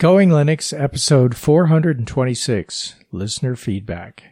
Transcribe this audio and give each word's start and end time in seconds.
Going 0.00 0.30
Linux, 0.30 0.72
episode 0.72 1.36
426, 1.36 2.94
listener 3.12 3.54
feedback. 3.54 4.22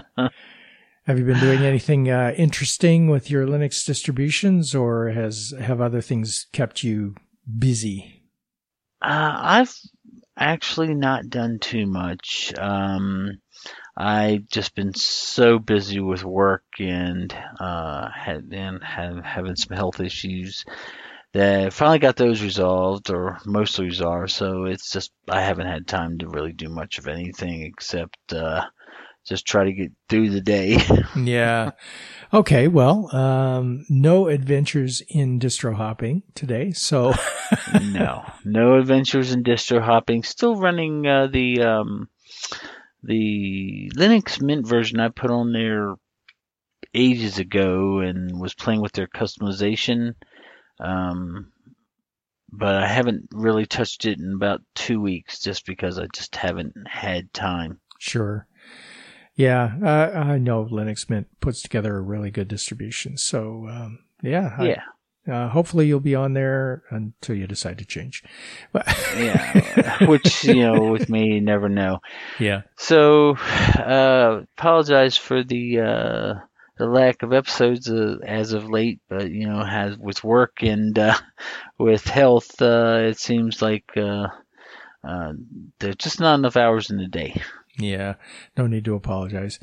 have 1.06 1.16
you 1.16 1.24
been 1.24 1.38
doing 1.38 1.60
anything 1.60 2.10
uh, 2.10 2.34
interesting 2.36 3.08
with 3.08 3.30
your 3.30 3.46
Linux 3.46 3.86
distributions, 3.86 4.74
or 4.74 5.10
has 5.10 5.54
have 5.60 5.80
other 5.80 6.00
things 6.00 6.48
kept 6.52 6.82
you 6.82 7.14
busy? 7.56 8.24
Uh, 9.00 9.32
I've 9.60 9.74
actually 10.36 10.94
not 10.94 11.28
done 11.28 11.60
too 11.60 11.86
much. 11.86 12.52
Um, 12.58 13.38
I've 14.00 14.46
just 14.48 14.76
been 14.76 14.94
so 14.94 15.58
busy 15.58 15.98
with 15.98 16.24
work 16.24 16.62
and 16.78 17.36
uh, 17.58 18.08
had 18.14 18.44
and 18.52 18.82
had, 18.82 19.24
having 19.24 19.56
some 19.56 19.76
health 19.76 19.98
issues 19.98 20.64
that 21.32 21.72
finally 21.72 21.98
got 21.98 22.14
those 22.14 22.40
resolved 22.40 23.10
or 23.10 23.38
mostly 23.44 23.86
resolved. 23.86 24.30
So 24.30 24.66
it's 24.66 24.92
just 24.92 25.10
I 25.28 25.40
haven't 25.40 25.66
had 25.66 25.88
time 25.88 26.18
to 26.18 26.28
really 26.28 26.52
do 26.52 26.68
much 26.68 26.98
of 26.98 27.08
anything 27.08 27.62
except 27.62 28.16
uh, 28.32 28.66
just 29.26 29.44
try 29.46 29.64
to 29.64 29.72
get 29.72 29.90
through 30.08 30.30
the 30.30 30.40
day. 30.42 30.78
yeah. 31.16 31.72
Okay. 32.32 32.68
Well, 32.68 33.14
um, 33.14 33.84
no 33.88 34.28
adventures 34.28 35.02
in 35.08 35.40
distro 35.40 35.74
hopping 35.74 36.22
today. 36.36 36.70
So 36.70 37.14
no, 37.82 38.24
no 38.44 38.78
adventures 38.78 39.32
in 39.32 39.42
distro 39.42 39.82
hopping. 39.82 40.22
Still 40.22 40.54
running 40.54 41.04
uh, 41.04 41.26
the 41.26 41.62
um, 41.62 42.08
the 43.02 43.90
Linux 43.94 44.42
Mint 44.42 44.66
version 44.66 45.00
I 45.00 45.08
put 45.08 45.30
on 45.30 45.52
there 45.52 45.94
ages 46.94 47.38
ago 47.38 48.00
and 48.00 48.40
was 48.40 48.54
playing 48.54 48.80
with 48.80 48.92
their 48.92 49.06
customization. 49.06 50.14
Um, 50.80 51.52
but 52.50 52.76
I 52.76 52.86
haven't 52.86 53.28
really 53.32 53.66
touched 53.66 54.04
it 54.06 54.18
in 54.18 54.32
about 54.34 54.62
two 54.74 55.00
weeks 55.00 55.40
just 55.40 55.66
because 55.66 55.98
I 55.98 56.06
just 56.14 56.34
haven't 56.36 56.74
had 56.86 57.32
time. 57.32 57.80
Sure. 57.98 58.46
Yeah, 59.34 59.72
uh, 59.82 60.18
I 60.18 60.38
know 60.38 60.64
Linux 60.64 61.08
Mint 61.08 61.28
puts 61.40 61.62
together 61.62 61.96
a 61.96 62.00
really 62.00 62.30
good 62.30 62.48
distribution. 62.48 63.16
So, 63.16 63.68
um, 63.68 64.00
yeah. 64.22 64.60
Yeah. 64.62 64.82
Uh, 65.28 65.48
hopefully 65.48 65.86
you'll 65.86 66.00
be 66.00 66.14
on 66.14 66.32
there 66.32 66.82
until 66.90 67.36
you 67.36 67.46
decide 67.46 67.78
to 67.78 67.84
change. 67.84 68.24
But 68.72 68.86
yeah, 69.16 70.06
which 70.06 70.44
you 70.44 70.62
know, 70.62 70.90
with 70.90 71.08
me, 71.08 71.34
you 71.34 71.40
never 71.40 71.68
know. 71.68 71.98
Yeah. 72.38 72.62
So, 72.76 73.36
uh, 73.36 74.42
apologize 74.56 75.16
for 75.16 75.44
the 75.44 75.80
uh, 75.80 76.34
the 76.78 76.86
lack 76.86 77.22
of 77.22 77.32
episodes 77.32 77.90
uh, 77.90 78.16
as 78.24 78.52
of 78.52 78.70
late, 78.70 79.00
but 79.08 79.30
you 79.30 79.46
know, 79.46 79.62
has 79.62 79.98
with 79.98 80.24
work 80.24 80.62
and 80.62 80.98
uh, 80.98 81.16
with 81.78 82.04
health, 82.04 82.60
uh, 82.62 83.00
it 83.02 83.18
seems 83.18 83.60
like 83.60 83.84
uh, 83.96 84.28
uh, 85.04 85.32
there's 85.78 85.96
just 85.96 86.20
not 86.20 86.38
enough 86.38 86.56
hours 86.56 86.90
in 86.90 86.96
the 86.96 87.08
day. 87.08 87.40
Yeah, 87.78 88.14
no 88.56 88.66
need 88.66 88.84
to 88.86 88.94
apologize. 88.94 89.60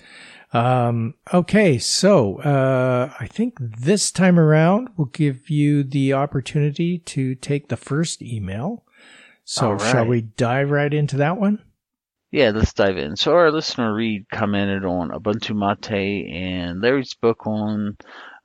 Um, 0.55 1.15
okay, 1.33 1.77
so 1.77 2.37
uh, 2.37 3.13
I 3.19 3.27
think 3.27 3.57
this 3.59 4.09
time 4.09 4.39
around 4.39 4.87
we'll 4.95 5.07
give 5.07 5.49
you 5.49 5.83
the 5.83 6.13
opportunity 6.13 6.97
to 6.99 7.35
take 7.35 7.67
the 7.67 7.75
first 7.75 8.21
email. 8.21 8.85
So 9.43 9.71
right. 9.71 9.81
shall 9.81 10.05
we 10.05 10.21
dive 10.21 10.71
right 10.71 10.93
into 10.93 11.17
that 11.17 11.37
one? 11.37 11.61
Yeah, 12.31 12.51
let's 12.51 12.71
dive 12.71 12.97
in. 12.97 13.17
So 13.17 13.33
our 13.33 13.51
listener 13.51 13.93
Reid 13.93 14.27
commented 14.31 14.85
on 14.85 15.09
Ubuntu 15.09 15.53
Mate 15.55 16.25
and 16.33 16.79
Larry's 16.79 17.15
book 17.15 17.45
on 17.45 17.97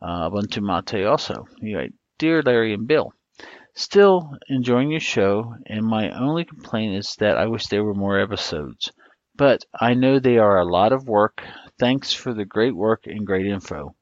uh, 0.03 0.31
Ubuntu 0.31 0.63
Mate 0.63 1.07
also. 1.07 1.47
He 1.61 1.77
write, 1.77 1.93
Dear 2.19 2.43
Larry 2.43 2.75
and 2.75 2.89
Bill, 2.89 3.13
still 3.75 4.33
enjoying 4.49 4.91
your 4.91 4.99
show, 4.99 5.55
and 5.67 5.87
my 5.87 6.11
only 6.11 6.45
complaint 6.45 6.97
is 6.97 7.15
that 7.21 7.39
I 7.39 7.47
wish 7.47 7.69
there 7.69 7.85
were 7.85 7.95
more 7.95 8.19
episodes. 8.19 8.91
But 9.37 9.65
I 9.81 9.95
know 9.95 10.19
they 10.19 10.39
are 10.39 10.59
a 10.59 10.71
lot 10.71 10.93
of 10.93 11.09
work. 11.09 11.41
Thanks 11.81 12.13
for 12.13 12.35
the 12.35 12.45
great 12.45 12.77
work 12.77 13.07
and 13.07 13.27
great 13.27 13.47
info. 13.47 13.97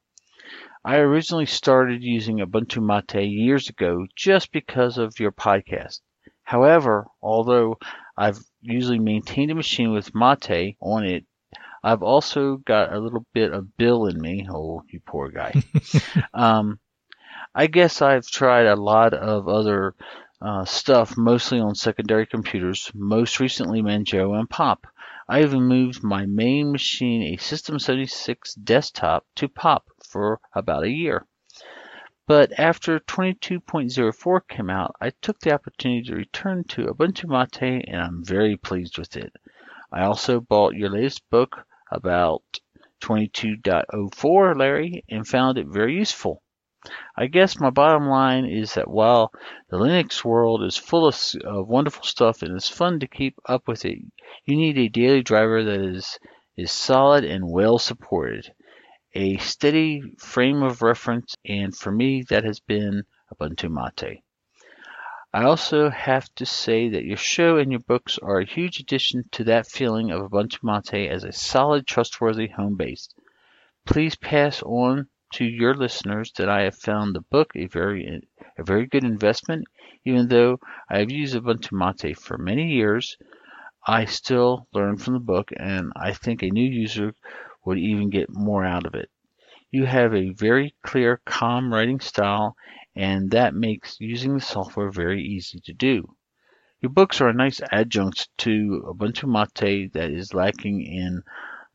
I 0.84 0.96
originally 0.96 1.46
started 1.46 2.02
using 2.02 2.38
Ubuntu 2.38 2.82
Mate 2.82 3.24
years 3.24 3.68
ago 3.68 4.04
just 4.16 4.50
because 4.50 4.98
of 4.98 5.20
your 5.20 5.30
podcast. 5.30 6.00
However, 6.42 7.06
although 7.22 7.78
I've 8.16 8.40
usually 8.60 8.98
maintained 8.98 9.52
a 9.52 9.54
machine 9.54 9.92
with 9.92 10.12
Mate 10.12 10.76
on 10.80 11.04
it, 11.04 11.24
I've 11.84 12.02
also 12.02 12.56
got 12.56 12.92
a 12.92 12.98
little 12.98 13.24
bit 13.32 13.52
of 13.52 13.76
Bill 13.76 14.06
in 14.06 14.20
me. 14.20 14.48
Oh, 14.50 14.82
you 14.88 14.98
poor 14.98 15.30
guy. 15.30 15.54
um, 16.34 16.80
I 17.54 17.68
guess 17.68 18.02
I've 18.02 18.26
tried 18.26 18.66
a 18.66 18.74
lot 18.74 19.14
of 19.14 19.46
other 19.46 19.94
uh, 20.42 20.64
stuff, 20.64 21.16
mostly 21.16 21.60
on 21.60 21.76
secondary 21.76 22.26
computers, 22.26 22.90
most 22.92 23.38
recently 23.38 23.82
Manjaro 23.82 24.36
and 24.36 24.50
Pop. 24.50 24.84
I 25.30 25.42
even 25.42 25.64
moved 25.64 26.02
my 26.02 26.24
main 26.24 26.72
machine, 26.72 27.22
a 27.22 27.36
System 27.36 27.78
76 27.78 28.54
desktop, 28.54 29.26
to 29.36 29.46
Pop 29.48 29.84
for 30.02 30.40
about 30.54 30.84
a 30.84 30.90
year. 30.90 31.26
But 32.26 32.58
after 32.58 32.98
22.04 32.98 34.48
came 34.48 34.70
out, 34.70 34.96
I 35.02 35.10
took 35.20 35.40
the 35.40 35.52
opportunity 35.52 36.02
to 36.08 36.16
return 36.16 36.64
to 36.68 36.86
Ubuntu 36.86 37.28
Mate 37.28 37.84
and 37.86 38.00
I'm 38.00 38.24
very 38.24 38.56
pleased 38.56 38.96
with 38.96 39.16
it. 39.16 39.32
I 39.92 40.02
also 40.04 40.40
bought 40.40 40.76
your 40.76 40.88
latest 40.88 41.28
book 41.28 41.66
about 41.90 42.42
22.04, 43.02 44.56
Larry, 44.58 45.04
and 45.10 45.28
found 45.28 45.58
it 45.58 45.66
very 45.66 45.94
useful. 45.94 46.42
I 47.16 47.26
guess 47.26 47.58
my 47.58 47.70
bottom 47.70 48.08
line 48.08 48.44
is 48.44 48.74
that 48.74 48.88
while 48.88 49.32
the 49.68 49.78
Linux 49.78 50.24
world 50.24 50.62
is 50.62 50.76
full 50.76 51.08
of, 51.08 51.20
of 51.44 51.66
wonderful 51.66 52.04
stuff 52.04 52.42
and 52.42 52.54
it's 52.54 52.68
fun 52.68 53.00
to 53.00 53.08
keep 53.08 53.34
up 53.46 53.66
with 53.66 53.84
it, 53.84 53.98
you 54.44 54.56
need 54.56 54.78
a 54.78 54.88
daily 54.88 55.22
driver 55.22 55.64
that 55.64 55.80
is, 55.80 56.20
is 56.56 56.70
solid 56.70 57.24
and 57.24 57.50
well 57.50 57.78
supported. 57.78 58.54
A 59.14 59.38
steady 59.38 60.02
frame 60.18 60.62
of 60.62 60.80
reference, 60.80 61.34
and 61.44 61.76
for 61.76 61.90
me, 61.90 62.22
that 62.28 62.44
has 62.44 62.60
been 62.60 63.02
Ubuntu 63.34 63.68
Mate. 63.68 64.22
I 65.32 65.42
also 65.42 65.90
have 65.90 66.32
to 66.36 66.46
say 66.46 66.88
that 66.90 67.04
your 67.04 67.16
show 67.16 67.58
and 67.58 67.72
your 67.72 67.80
books 67.80 68.18
are 68.18 68.38
a 68.38 68.46
huge 68.46 68.78
addition 68.78 69.24
to 69.32 69.44
that 69.44 69.66
feeling 69.66 70.12
of 70.12 70.22
Ubuntu 70.22 70.62
Mate 70.62 71.10
as 71.10 71.24
a 71.24 71.32
solid, 71.32 71.88
trustworthy 71.88 72.46
home 72.46 72.76
base. 72.76 73.08
Please 73.84 74.14
pass 74.14 74.62
on 74.62 75.08
to 75.32 75.44
your 75.44 75.74
listeners 75.74 76.32
that 76.36 76.48
I 76.48 76.62
have 76.62 76.76
found 76.76 77.14
the 77.14 77.20
book 77.20 77.52
a 77.54 77.66
very 77.66 78.22
a 78.56 78.64
very 78.64 78.86
good 78.86 79.04
investment. 79.04 79.66
Even 80.04 80.28
though 80.28 80.58
I 80.88 80.98
have 80.98 81.10
used 81.10 81.34
Ubuntu 81.34 81.72
Mate 81.72 82.16
for 82.16 82.38
many 82.38 82.72
years, 82.72 83.16
I 83.86 84.04
still 84.04 84.66
learn 84.72 84.96
from 84.96 85.14
the 85.14 85.20
book, 85.20 85.50
and 85.56 85.92
I 85.96 86.12
think 86.12 86.42
a 86.42 86.50
new 86.50 86.68
user 86.68 87.14
would 87.64 87.78
even 87.78 88.10
get 88.10 88.28
more 88.30 88.64
out 88.64 88.86
of 88.86 88.94
it. 88.94 89.10
You 89.70 89.84
have 89.84 90.14
a 90.14 90.30
very 90.30 90.74
clear, 90.82 91.20
calm 91.24 91.72
writing 91.72 92.00
style, 92.00 92.56
and 92.96 93.30
that 93.32 93.54
makes 93.54 94.00
using 94.00 94.34
the 94.34 94.40
software 94.40 94.90
very 94.90 95.22
easy 95.22 95.60
to 95.60 95.72
do. 95.72 96.16
Your 96.80 96.90
books 96.90 97.20
are 97.20 97.28
a 97.28 97.34
nice 97.34 97.60
adjunct 97.70 98.28
to 98.38 98.82
Ubuntu 98.86 99.28
Mate 99.28 99.92
that 99.92 100.10
is 100.10 100.32
lacking 100.32 100.80
in 100.80 101.22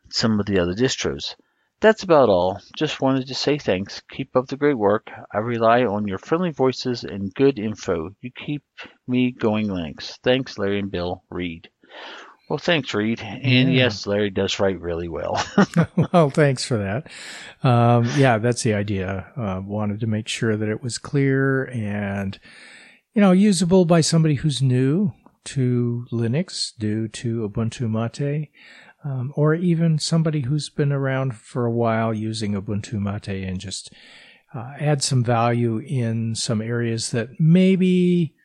some 0.10 0.40
of 0.40 0.46
the 0.46 0.60
other 0.60 0.74
distros. 0.74 1.36
That's 1.84 2.04
about 2.04 2.30
all. 2.30 2.62
Just 2.78 3.02
wanted 3.02 3.28
to 3.28 3.36
say 3.36 3.58
thanks. 3.58 4.02
Keep 4.10 4.38
up 4.38 4.48
the 4.48 4.56
great 4.56 4.78
work. 4.78 5.12
I 5.34 5.40
rely 5.40 5.84
on 5.84 6.08
your 6.08 6.18
friendly 6.18 6.52
voices 6.52 7.04
and 7.04 7.34
good 7.34 7.60
info. 7.60 8.10
You 8.22 8.32
keep 8.34 8.64
me 9.06 9.32
going 9.32 9.68
Linux. 9.68 10.18
Thanks, 10.24 10.58
Larry 10.58 10.80
and 10.80 10.90
Bill. 10.90 11.24
Reid. 11.30 11.68
Well, 12.50 12.58
thanks, 12.58 12.94
Reid. 12.94 13.20
And 13.20 13.74
Yeah. 13.74 13.84
yes, 13.84 14.08
Larry 14.08 14.30
does 14.30 14.62
write 14.62 14.80
really 14.80 15.10
well. 15.10 15.46
well, 16.14 16.30
thanks 16.30 16.64
for 16.64 16.78
that. 16.78 17.08
Um, 17.68 18.10
yeah, 18.16 18.38
that's 18.38 18.64
the 18.64 18.74
idea. 18.76 19.28
Uh, 19.36 19.60
wanted 19.62 20.00
to 20.00 20.08
make 20.08 20.30
sure 20.30 20.56
that 20.56 20.70
it 20.70 20.82
was 20.82 20.98
clear 20.98 21.66
and, 21.66 22.40
you 23.14 23.20
know, 23.20 23.34
usable 23.34 23.84
by 23.84 24.00
somebody 24.00 24.36
who's 24.36 24.62
new 24.62 25.12
to 25.46 26.06
Linux 26.14 26.72
due 26.80 27.10
to 27.10 27.50
Ubuntu 27.50 27.90
Mate, 27.90 28.50
um, 29.04 29.34
or 29.36 29.54
even 29.54 30.00
somebody 30.00 30.42
who's 30.42 30.70
been 30.70 30.92
around 30.92 31.36
for 31.36 31.66
a 31.66 31.72
while 31.72 32.14
using 32.14 32.54
Ubuntu 32.54 32.94
Mate 32.94 33.44
and 33.44 33.60
just 33.60 33.92
uh, 34.54 34.74
add 34.80 35.04
some 35.04 35.24
value 35.24 35.80
in 35.80 36.36
some 36.36 36.62
areas 36.62 37.12
that 37.12 37.40
maybe 37.40 38.36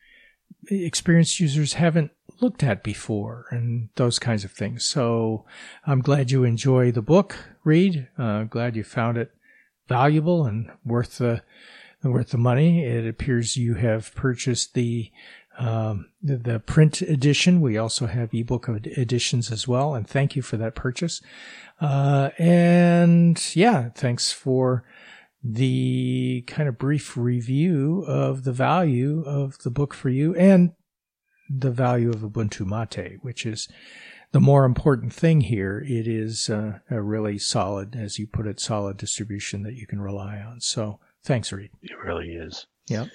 experienced 0.69 1.39
users 1.39 1.73
haven't 1.73 2.11
looked 2.41 2.63
at 2.63 2.83
before 2.83 3.45
and 3.51 3.89
those 3.95 4.19
kinds 4.19 4.43
of 4.43 4.51
things. 4.51 4.83
So 4.83 5.45
I'm 5.85 6.01
glad 6.01 6.31
you 6.31 6.43
enjoy 6.43 6.91
the 6.91 7.01
book, 7.01 7.37
Reid. 7.63 8.07
Uh, 8.17 8.43
glad 8.43 8.75
you 8.75 8.83
found 8.83 9.17
it 9.17 9.31
valuable 9.87 10.45
and 10.45 10.71
worth 10.85 11.17
the 11.17 11.41
worth 12.03 12.29
the 12.29 12.37
money. 12.37 12.85
It 12.85 13.07
appears 13.07 13.57
you 13.57 13.73
have 13.75 14.15
purchased 14.15 14.73
the 14.73 15.11
um, 15.59 16.07
the, 16.21 16.37
the 16.37 16.59
print 16.59 17.01
edition. 17.01 17.61
We 17.61 17.77
also 17.77 18.07
have 18.07 18.33
ebook 18.33 18.67
ed- 18.69 18.87
editions 18.97 19.51
as 19.51 19.67
well, 19.67 19.93
and 19.93 20.07
thank 20.07 20.35
you 20.35 20.41
for 20.41 20.57
that 20.57 20.75
purchase. 20.75 21.21
Uh, 21.79 22.29
and 22.37 23.39
yeah, 23.55 23.89
thanks 23.89 24.31
for 24.31 24.83
the 25.43 26.43
kind 26.47 26.67
of 26.67 26.77
brief 26.77 27.15
review 27.15 28.03
of 28.07 28.43
the 28.43 28.51
value 28.51 29.23
of 29.25 29.57
the 29.59 29.69
book 29.69 29.93
for 29.93 30.09
you 30.09 30.35
and 30.35 30.71
the 31.49 31.71
value 31.71 32.09
of 32.09 32.17
Ubuntu 32.21 32.65
Mate, 32.65 33.19
which 33.21 33.45
is 33.45 33.67
the 34.31 34.39
more 34.39 34.65
important 34.65 35.13
thing 35.13 35.41
here. 35.41 35.83
It 35.87 36.07
is 36.07 36.49
uh, 36.49 36.79
a 36.89 37.01
really 37.01 37.37
solid, 37.37 37.95
as 37.95 38.19
you 38.19 38.27
put 38.27 38.47
it, 38.47 38.59
solid 38.59 38.97
distribution 38.97 39.63
that 39.63 39.75
you 39.75 39.87
can 39.87 40.01
rely 40.01 40.37
on. 40.39 40.61
So 40.61 40.99
thanks, 41.23 41.51
Reid. 41.51 41.71
it 41.81 41.97
really 42.03 42.29
is. 42.29 42.67
Yep. 42.87 43.07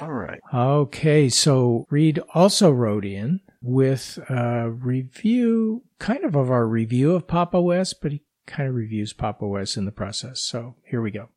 All 0.00 0.12
right. 0.12 0.40
Okay, 0.52 1.28
so 1.28 1.86
Reid 1.90 2.20
also 2.34 2.70
wrote 2.70 3.04
in 3.04 3.40
with 3.62 4.18
a 4.28 4.70
review, 4.70 5.82
kind 5.98 6.24
of 6.24 6.34
of 6.36 6.50
our 6.50 6.66
review 6.66 7.14
of 7.14 7.26
Pop 7.26 7.54
OS, 7.54 7.94
but 7.94 8.12
he 8.12 8.22
kind 8.46 8.68
of 8.68 8.74
reviews 8.74 9.12
Pop 9.12 9.42
OS 9.42 9.76
in 9.76 9.84
the 9.84 9.92
process. 9.92 10.40
So 10.40 10.76
here 10.84 11.02
we 11.02 11.10
go. 11.10 11.28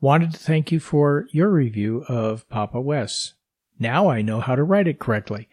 Wanted 0.00 0.32
to 0.32 0.38
thank 0.38 0.72
you 0.72 0.80
for 0.80 1.26
your 1.30 1.50
review 1.50 2.04
of 2.08 2.48
Pop 2.48 2.74
OS. 2.74 3.34
Now 3.78 4.08
I 4.08 4.20
know 4.20 4.40
how 4.40 4.54
to 4.56 4.62
write 4.62 4.88
it 4.88 4.98
correctly. 4.98 5.48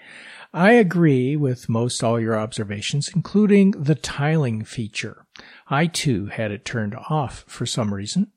I 0.53 0.71
agree 0.71 1.35
with 1.35 1.69
most 1.69 2.03
all 2.03 2.19
your 2.19 2.37
observations, 2.37 3.09
including 3.13 3.71
the 3.71 3.95
tiling 3.95 4.63
feature. 4.63 5.25
I 5.69 5.87
too 5.87 6.27
had 6.27 6.51
it 6.51 6.65
turned 6.65 6.95
off 7.09 7.43
for 7.47 7.65
some 7.65 7.93
reason. 7.93 8.31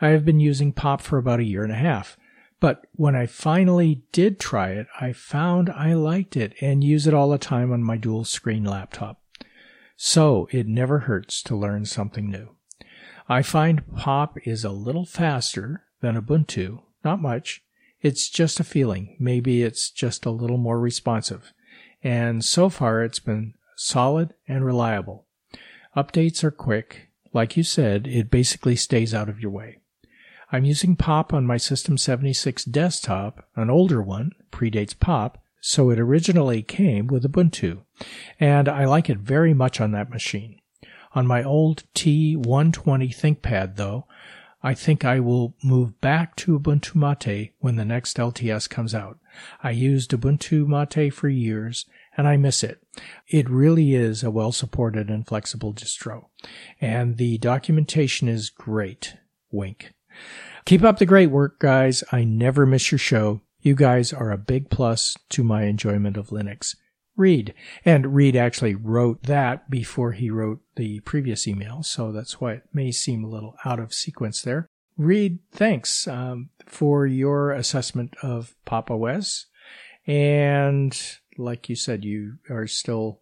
I 0.00 0.08
have 0.08 0.24
been 0.24 0.40
using 0.40 0.72
Pop 0.72 1.00
for 1.00 1.18
about 1.18 1.40
a 1.40 1.44
year 1.44 1.62
and 1.62 1.72
a 1.72 1.76
half. 1.76 2.16
But 2.58 2.86
when 2.92 3.14
I 3.14 3.26
finally 3.26 4.02
did 4.12 4.40
try 4.40 4.70
it, 4.70 4.86
I 5.00 5.12
found 5.12 5.68
I 5.70 5.94
liked 5.94 6.36
it 6.36 6.54
and 6.60 6.82
use 6.82 7.06
it 7.06 7.14
all 7.14 7.28
the 7.28 7.38
time 7.38 7.72
on 7.72 7.82
my 7.82 7.96
dual 7.96 8.24
screen 8.24 8.64
laptop. 8.64 9.20
So 9.96 10.48
it 10.50 10.66
never 10.66 11.00
hurts 11.00 11.42
to 11.44 11.56
learn 11.56 11.84
something 11.84 12.30
new. 12.30 12.56
I 13.28 13.42
find 13.42 13.82
Pop 13.96 14.38
is 14.46 14.64
a 14.64 14.70
little 14.70 15.04
faster 15.04 15.84
than 16.00 16.20
Ubuntu, 16.20 16.82
not 17.04 17.20
much. 17.20 17.62
It's 18.00 18.28
just 18.28 18.60
a 18.60 18.64
feeling. 18.64 19.16
Maybe 19.18 19.62
it's 19.62 19.90
just 19.90 20.24
a 20.24 20.30
little 20.30 20.58
more 20.58 20.78
responsive. 20.78 21.52
And 22.02 22.44
so 22.44 22.68
far 22.68 23.02
it's 23.02 23.18
been 23.18 23.54
solid 23.74 24.34
and 24.46 24.64
reliable. 24.64 25.26
Updates 25.96 26.44
are 26.44 26.50
quick. 26.50 27.08
Like 27.32 27.56
you 27.56 27.62
said, 27.62 28.06
it 28.06 28.30
basically 28.30 28.76
stays 28.76 29.12
out 29.12 29.28
of 29.28 29.40
your 29.40 29.50
way. 29.50 29.78
I'm 30.52 30.64
using 30.64 30.94
Pop 30.94 31.34
on 31.34 31.44
my 31.44 31.56
System 31.56 31.98
76 31.98 32.64
desktop, 32.66 33.48
an 33.56 33.68
older 33.68 34.00
one, 34.00 34.30
predates 34.52 34.98
Pop, 34.98 35.42
so 35.60 35.90
it 35.90 35.98
originally 35.98 36.62
came 36.62 37.08
with 37.08 37.24
Ubuntu, 37.24 37.82
and 38.38 38.68
I 38.68 38.84
like 38.84 39.10
it 39.10 39.18
very 39.18 39.52
much 39.52 39.80
on 39.80 39.90
that 39.90 40.10
machine. 40.10 40.60
On 41.14 41.26
my 41.26 41.42
old 41.42 41.82
T120 41.94 42.36
ThinkPad, 43.12 43.74
though, 43.74 44.06
I 44.62 44.74
think 44.74 45.04
I 45.04 45.18
will 45.18 45.56
move 45.64 46.00
back 46.00 46.36
to 46.36 46.58
Ubuntu 46.58 46.94
Mate 46.94 47.52
when 47.58 47.74
the 47.74 47.84
next 47.84 48.16
LTS 48.16 48.70
comes 48.70 48.94
out. 48.94 49.18
I 49.64 49.70
used 49.70 50.12
Ubuntu 50.12 50.66
Mate 50.66 51.12
for 51.12 51.28
years, 51.28 51.86
and 52.16 52.28
I 52.28 52.36
miss 52.36 52.62
it. 52.62 52.80
It 53.26 53.50
really 53.50 53.94
is 53.94 54.22
a 54.22 54.30
well 54.30 54.52
supported 54.52 55.10
and 55.10 55.26
flexible 55.26 55.74
distro, 55.74 56.26
and 56.80 57.16
the 57.16 57.38
documentation 57.38 58.28
is 58.28 58.48
great. 58.48 59.16
Wink. 59.50 59.92
Keep 60.64 60.82
up 60.82 60.98
the 60.98 61.06
great 61.06 61.30
work, 61.30 61.58
guys. 61.58 62.02
I 62.10 62.24
never 62.24 62.66
miss 62.66 62.90
your 62.90 62.98
show. 62.98 63.40
You 63.60 63.74
guys 63.74 64.12
are 64.12 64.30
a 64.30 64.38
big 64.38 64.70
plus 64.70 65.16
to 65.30 65.44
my 65.44 65.64
enjoyment 65.64 66.16
of 66.16 66.28
Linux. 66.28 66.76
Reid. 67.16 67.54
And 67.84 68.14
Reid 68.14 68.36
actually 68.36 68.74
wrote 68.74 69.22
that 69.24 69.70
before 69.70 70.12
he 70.12 70.30
wrote 70.30 70.60
the 70.76 71.00
previous 71.00 71.48
email, 71.48 71.82
so 71.82 72.12
that's 72.12 72.40
why 72.40 72.52
it 72.52 72.62
may 72.72 72.92
seem 72.92 73.24
a 73.24 73.28
little 73.28 73.56
out 73.64 73.80
of 73.80 73.94
sequence 73.94 74.42
there. 74.42 74.68
Reid, 74.98 75.38
thanks 75.52 76.06
um, 76.06 76.50
for 76.66 77.06
your 77.06 77.52
assessment 77.52 78.14
of 78.22 78.54
Pop 78.64 78.90
OS. 78.90 79.46
And 80.06 80.98
like 81.36 81.68
you 81.68 81.76
said, 81.76 82.04
you 82.04 82.38
are 82.50 82.66
still 82.66 83.20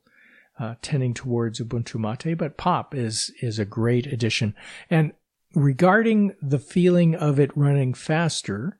uh, 0.58 0.74
tending 0.82 1.14
towards 1.14 1.60
Ubuntu 1.60 1.98
Mate, 1.98 2.36
but 2.36 2.56
Pop 2.56 2.94
is 2.94 3.32
is 3.40 3.58
a 3.58 3.64
great 3.64 4.06
addition. 4.06 4.54
And 4.88 5.12
regarding 5.54 6.34
the 6.42 6.58
feeling 6.58 7.14
of 7.14 7.38
it 7.38 7.56
running 7.56 7.94
faster, 7.94 8.78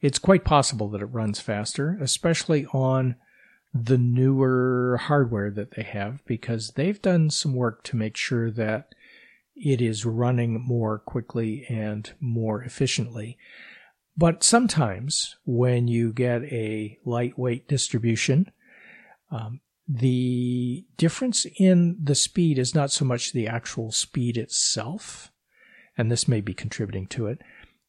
it's 0.00 0.18
quite 0.18 0.44
possible 0.44 0.88
that 0.90 1.02
it 1.02 1.06
runs 1.06 1.40
faster, 1.40 1.98
especially 2.00 2.66
on 2.66 3.16
the 3.74 3.98
newer 3.98 4.98
hardware 5.02 5.50
that 5.50 5.72
they 5.72 5.82
have, 5.82 6.24
because 6.26 6.72
they've 6.72 7.00
done 7.02 7.30
some 7.30 7.54
work 7.54 7.82
to 7.84 7.96
make 7.96 8.16
sure 8.16 8.50
that 8.50 8.94
it 9.54 9.80
is 9.80 10.04
running 10.04 10.60
more 10.60 10.98
quickly 10.98 11.66
and 11.68 12.12
more 12.20 12.62
efficiently. 12.62 13.38
But 14.16 14.42
sometimes 14.42 15.36
when 15.44 15.88
you 15.88 16.12
get 16.12 16.42
a 16.44 16.98
lightweight 17.04 17.68
distribution, 17.68 18.50
um, 19.30 19.60
the 19.88 20.84
difference 20.96 21.46
in 21.58 21.98
the 22.02 22.14
speed 22.14 22.58
is 22.58 22.74
not 22.74 22.90
so 22.90 23.04
much 23.04 23.32
the 23.32 23.46
actual 23.46 23.92
speed 23.92 24.36
itself, 24.36 25.30
and 25.96 26.10
this 26.10 26.28
may 26.28 26.40
be 26.40 26.54
contributing 26.54 27.06
to 27.08 27.26
it, 27.26 27.40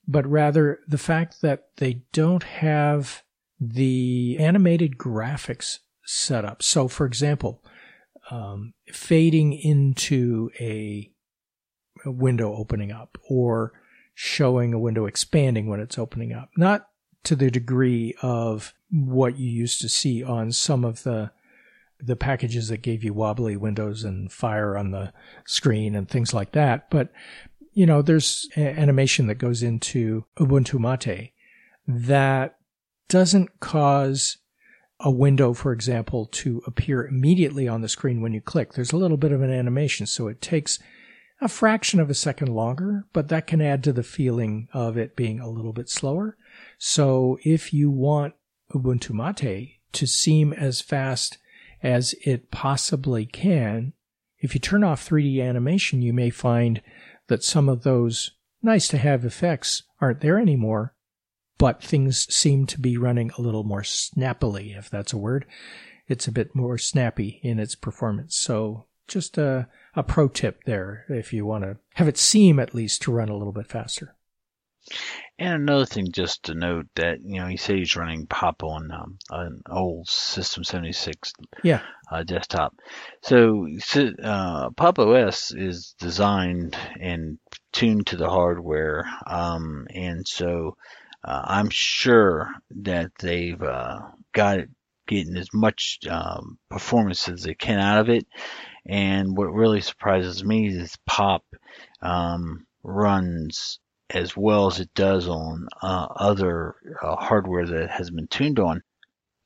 but 0.08 0.26
rather 0.26 0.80
the 0.88 0.98
fact 0.98 1.42
that 1.42 1.68
they 1.78 2.02
don't 2.14 2.44
have 2.44 3.24
the 3.60 4.38
animated 4.40 4.98
graphics 4.98 5.80
set 6.06 6.46
up. 6.46 6.62
So, 6.64 6.88
for 6.88 7.06
example, 7.06 7.62
um, 8.30 8.74
fading 8.92 9.54
into 9.54 10.50
a, 10.60 11.12
a 12.06 12.12
window 12.12 12.54
opening 12.54 12.92
up 12.92 13.18
or 13.30 13.74
showing 14.14 14.74
a 14.74 14.80
window 14.80 15.06
expanding 15.06 15.68
when 15.68 15.80
it's 15.80 15.98
opening 15.98 16.34
up, 16.34 16.50
not 16.58 16.88
to 17.24 17.36
the 17.36 17.52
degree 17.52 18.16
of 18.22 18.74
what 18.90 19.38
you 19.38 19.50
used 19.50 19.82
to 19.82 19.90
see 19.90 20.24
on 20.24 20.52
some 20.52 20.86
of 20.86 21.04
the 21.04 21.32
the 22.00 22.16
packages 22.16 22.70
that 22.70 22.84
gave 22.84 23.04
you 23.04 23.12
wobbly 23.12 23.58
windows 23.58 24.04
and 24.04 24.32
fire 24.32 24.78
on 24.78 24.92
the 24.92 25.12
screen 25.48 25.96
and 25.96 26.08
things 26.08 26.32
like 26.32 26.52
that, 26.52 26.88
but 26.92 27.12
you 27.78 27.86
know, 27.86 28.02
there's 28.02 28.50
animation 28.58 29.28
that 29.28 29.36
goes 29.36 29.62
into 29.62 30.26
Ubuntu 30.40 30.80
Mate 30.80 31.34
that 31.88 32.58
doesn't 33.08 33.60
cause 33.60 34.38
a 35.00 35.12
window, 35.12 35.54
for 35.54 35.72
example, 35.72 36.26
to 36.26 36.64
appear 36.66 37.06
immediately 37.06 37.68
on 37.68 37.82
the 37.82 37.88
screen 37.88 38.20
when 38.20 38.34
you 38.34 38.42
click. 38.42 38.74
There's 38.74 38.94
a 38.94 38.98
little 38.98 39.16
bit 39.16 39.32
of 39.32 39.44
an 39.44 39.52
animation, 39.52 40.08
so 40.08 40.28
it 40.28 40.42
takes 40.42 40.80
a 41.40 41.48
fraction 41.48 42.00
of 42.00 42.10
a 42.10 42.16
second 42.16 42.48
longer, 42.48 43.06
but 43.14 43.28
that 43.28 43.46
can 43.46 43.62
add 43.62 43.84
to 43.84 43.94
the 43.94 44.02
feeling 44.02 44.70
of 44.74 44.98
it 44.98 45.16
being 45.16 45.40
a 45.40 45.48
little 45.48 45.72
bit 45.72 45.88
slower. 45.88 46.36
So 46.80 47.38
if 47.44 47.76
you 47.76 47.92
want 47.92 48.34
Ubuntu 48.74 49.12
Mate 49.12 49.78
to 49.92 50.08
seem 50.08 50.52
as 50.52 50.82
fast 50.82 51.38
as 51.84 52.16
it 52.26 52.50
possibly 52.50 53.28
can, 53.28 53.94
if 54.40 54.56
you 54.56 54.60
turn 54.60 54.84
off 54.84 55.08
3D 55.08 55.48
animation, 55.48 56.02
you 56.02 56.12
may 56.12 56.32
find 56.32 56.82
that 57.28 57.44
some 57.44 57.70
of 57.70 57.84
those 57.84 58.32
nice 58.62 58.88
to 58.88 58.98
have 58.98 59.24
effects 59.24 59.84
aren't 60.00 60.22
there 60.22 60.40
anymore 60.40 60.94
but 61.58 61.82
things 61.82 62.32
seem 62.34 62.66
to 62.68 62.80
be 62.80 62.98
running 62.98 63.32
a 63.38 63.42
little 63.42 63.64
more 63.64 63.84
snappily, 63.84 64.74
if 64.74 64.90
that's 64.90 65.14
a 65.14 65.18
word. 65.18 65.46
It's 66.08 66.28
a 66.28 66.32
bit 66.32 66.56
more 66.56 66.78
snappy 66.78 67.40
in 67.44 67.60
its 67.60 67.76
performance. 67.76 68.36
So 68.36 68.86
just 69.08 69.38
a, 69.38 69.68
a 69.96 70.04
pro 70.04 70.28
tip 70.28 70.64
there 70.66 71.06
if 71.10 71.34
you 71.34 71.46
want 71.46 71.64
to 71.64 71.78
have 71.96 72.08
it 72.08 72.18
seem 72.18 72.60
at 72.60 72.76
least 72.76 73.02
to 73.04 73.12
run 73.12 73.30
a 73.30 73.38
little 73.38 73.54
bit 73.54 73.68
faster. 73.68 74.16
And 75.40 75.54
another 75.54 75.86
thing, 75.86 76.12
just 76.12 76.44
to 76.44 76.56
note 76.56 76.88
that 76.96 77.20
you 77.24 77.40
know 77.40 77.48
he 77.48 77.58
said 77.58 77.76
he's 77.76 77.96
running 77.96 78.26
Pop 78.26 78.64
on 78.64 78.92
um, 78.92 79.18
an 79.30 79.62
old 79.70 80.10
System 80.10 80.64
76 80.64 81.32
yeah. 81.64 81.82
uh, 82.12 82.24
desktop. 82.24 82.76
So 83.22 83.68
uh, 84.24 84.72
Pop 84.72 85.00
OS 85.00 85.54
is 85.54 85.96
designed 86.00 86.76
and 87.00 87.38
tuned 87.72 88.08
to 88.08 88.18
the 88.18 88.30
hardware, 88.30 89.06
um, 89.28 89.88
and 89.94 90.28
so 90.28 90.76
uh, 91.24 91.42
I'm 91.46 91.70
sure 91.70 92.50
that 92.72 93.12
they've 93.20 93.62
uh, 93.62 94.00
got 94.34 94.60
it 94.60 94.70
getting 95.08 95.38
as 95.38 95.54
much 95.54 96.00
um, 96.10 96.58
performance 96.70 97.28
as 97.30 97.44
they 97.44 97.54
can 97.54 97.80
out 97.80 98.00
of 98.00 98.10
it. 98.10 98.28
And 98.86 99.36
what 99.36 99.54
really 99.54 99.82
surprises 99.82 100.44
me 100.44 100.68
is 100.68 100.98
Pop 101.06 101.44
um, 102.02 102.66
runs 102.84 103.80
as 104.10 104.36
well 104.38 104.68
as 104.68 104.80
it 104.80 104.94
does 104.94 105.28
on 105.28 105.68
uh, 105.82 106.08
other 106.16 106.76
uh, 107.02 107.16
hardware 107.16 107.66
that 107.66 107.90
has 107.90 108.10
been 108.10 108.28
tuned 108.28 108.60
on. 108.60 108.82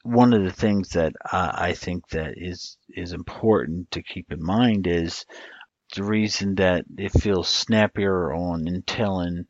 One 0.03 0.33
of 0.33 0.43
the 0.43 0.51
things 0.51 0.89
that 0.89 1.13
I, 1.31 1.69
I 1.69 1.73
think 1.73 2.07
that 2.09 2.33
is 2.37 2.77
is 2.89 3.13
important 3.13 3.91
to 3.91 4.03
keep 4.03 4.31
in 4.31 4.43
mind 4.43 4.87
is 4.87 5.25
the 5.95 6.03
reason 6.03 6.55
that 6.55 6.85
it 6.97 7.09
feels 7.09 7.47
snappier 7.47 8.33
on 8.33 8.65
Intel 8.65 9.25
and, 9.25 9.45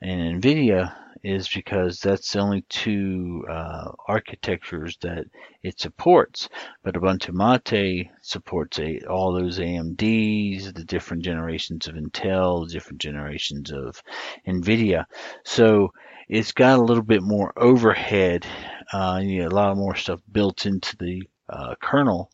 and 0.00 0.42
NVIDIA 0.42 0.94
is 1.24 1.48
because 1.48 1.98
that's 2.00 2.32
the 2.32 2.38
only 2.38 2.64
two 2.68 3.42
uh, 3.50 3.90
architectures 4.06 4.96
that 5.00 5.24
it 5.62 5.80
supports. 5.80 6.48
But 6.82 6.94
Ubuntu 6.94 7.32
Mate 7.32 8.10
supports 8.20 8.78
a, 8.78 9.00
all 9.08 9.32
those 9.32 9.58
AMDs, 9.58 10.74
the 10.74 10.84
different 10.84 11.24
generations 11.24 11.88
of 11.88 11.94
Intel, 11.94 12.68
different 12.68 13.00
generations 13.00 13.72
of 13.72 14.02
NVIDIA. 14.46 15.06
So 15.44 15.92
it's 16.28 16.52
got 16.52 16.78
a 16.78 16.82
little 16.82 17.02
bit 17.02 17.22
more 17.22 17.52
overhead, 17.56 18.46
uh, 18.92 19.20
you 19.22 19.42
know, 19.42 19.48
a 19.48 19.50
lot 19.50 19.76
more 19.76 19.96
stuff 19.96 20.20
built 20.30 20.66
into 20.66 20.96
the 20.98 21.22
uh, 21.48 21.74
kernel. 21.82 22.30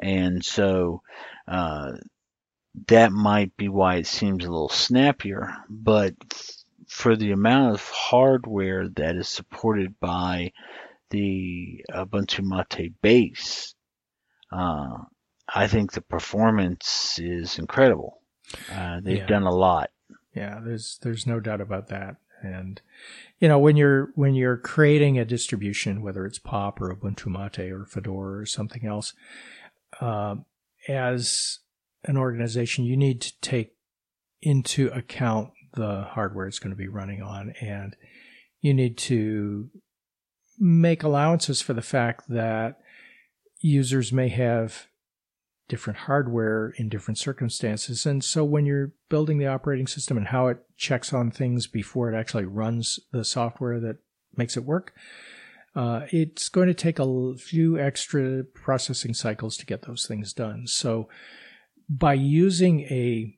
And 0.00 0.44
so 0.44 1.02
uh, 1.46 1.92
that 2.88 3.12
might 3.12 3.56
be 3.56 3.68
why 3.68 3.96
it 3.96 4.06
seems 4.06 4.44
a 4.44 4.50
little 4.50 4.68
snappier. 4.68 5.52
But 5.68 6.14
for 6.98 7.14
the 7.14 7.30
amount 7.30 7.74
of 7.74 7.88
hardware 7.88 8.88
that 8.88 9.14
is 9.14 9.28
supported 9.28 10.00
by 10.00 10.50
the 11.10 11.84
Ubuntu 11.92 12.42
Mate 12.42 12.92
base, 13.00 13.76
uh, 14.50 14.96
I 15.54 15.68
think 15.68 15.92
the 15.92 16.00
performance 16.00 17.20
is 17.22 17.56
incredible. 17.56 18.18
Uh, 18.72 18.98
they've 19.00 19.18
yeah. 19.18 19.26
done 19.26 19.44
a 19.44 19.54
lot. 19.54 19.90
Yeah, 20.34 20.58
there's 20.60 20.98
there's 21.00 21.24
no 21.24 21.38
doubt 21.38 21.60
about 21.60 21.86
that. 21.86 22.16
And 22.42 22.82
you 23.38 23.46
know, 23.46 23.60
when 23.60 23.76
you're 23.76 24.10
when 24.16 24.34
you're 24.34 24.56
creating 24.56 25.20
a 25.20 25.24
distribution, 25.24 26.02
whether 26.02 26.26
it's 26.26 26.40
Pop 26.40 26.80
or 26.80 26.92
Ubuntu 26.92 27.26
Mate 27.26 27.70
or 27.70 27.86
Fedora 27.86 28.40
or 28.40 28.46
something 28.46 28.84
else, 28.84 29.12
uh, 30.00 30.34
as 30.88 31.60
an 32.02 32.16
organization, 32.16 32.84
you 32.84 32.96
need 32.96 33.20
to 33.20 33.40
take 33.40 33.74
into 34.42 34.88
account 34.88 35.50
the 35.78 36.02
hardware 36.10 36.46
it's 36.46 36.58
going 36.58 36.72
to 36.72 36.76
be 36.76 36.88
running 36.88 37.22
on. 37.22 37.54
And 37.60 37.96
you 38.60 38.74
need 38.74 38.98
to 38.98 39.70
make 40.58 41.02
allowances 41.02 41.62
for 41.62 41.72
the 41.72 41.82
fact 41.82 42.28
that 42.28 42.80
users 43.60 44.12
may 44.12 44.28
have 44.28 44.88
different 45.68 46.00
hardware 46.00 46.72
in 46.76 46.88
different 46.88 47.18
circumstances. 47.18 48.06
And 48.06 48.24
so 48.24 48.44
when 48.44 48.66
you're 48.66 48.92
building 49.08 49.38
the 49.38 49.46
operating 49.46 49.86
system 49.86 50.16
and 50.16 50.28
how 50.28 50.48
it 50.48 50.58
checks 50.76 51.12
on 51.12 51.30
things 51.30 51.66
before 51.66 52.12
it 52.12 52.18
actually 52.18 52.46
runs 52.46 52.98
the 53.12 53.24
software 53.24 53.78
that 53.80 53.98
makes 54.36 54.56
it 54.56 54.64
work, 54.64 54.94
uh, 55.76 56.06
it's 56.10 56.48
going 56.48 56.66
to 56.68 56.74
take 56.74 56.98
a 56.98 57.34
few 57.36 57.78
extra 57.78 58.42
processing 58.42 59.14
cycles 59.14 59.56
to 59.58 59.66
get 59.66 59.82
those 59.82 60.06
things 60.06 60.32
done. 60.32 60.66
So 60.66 61.08
by 61.88 62.14
using 62.14 62.80
a 62.80 63.37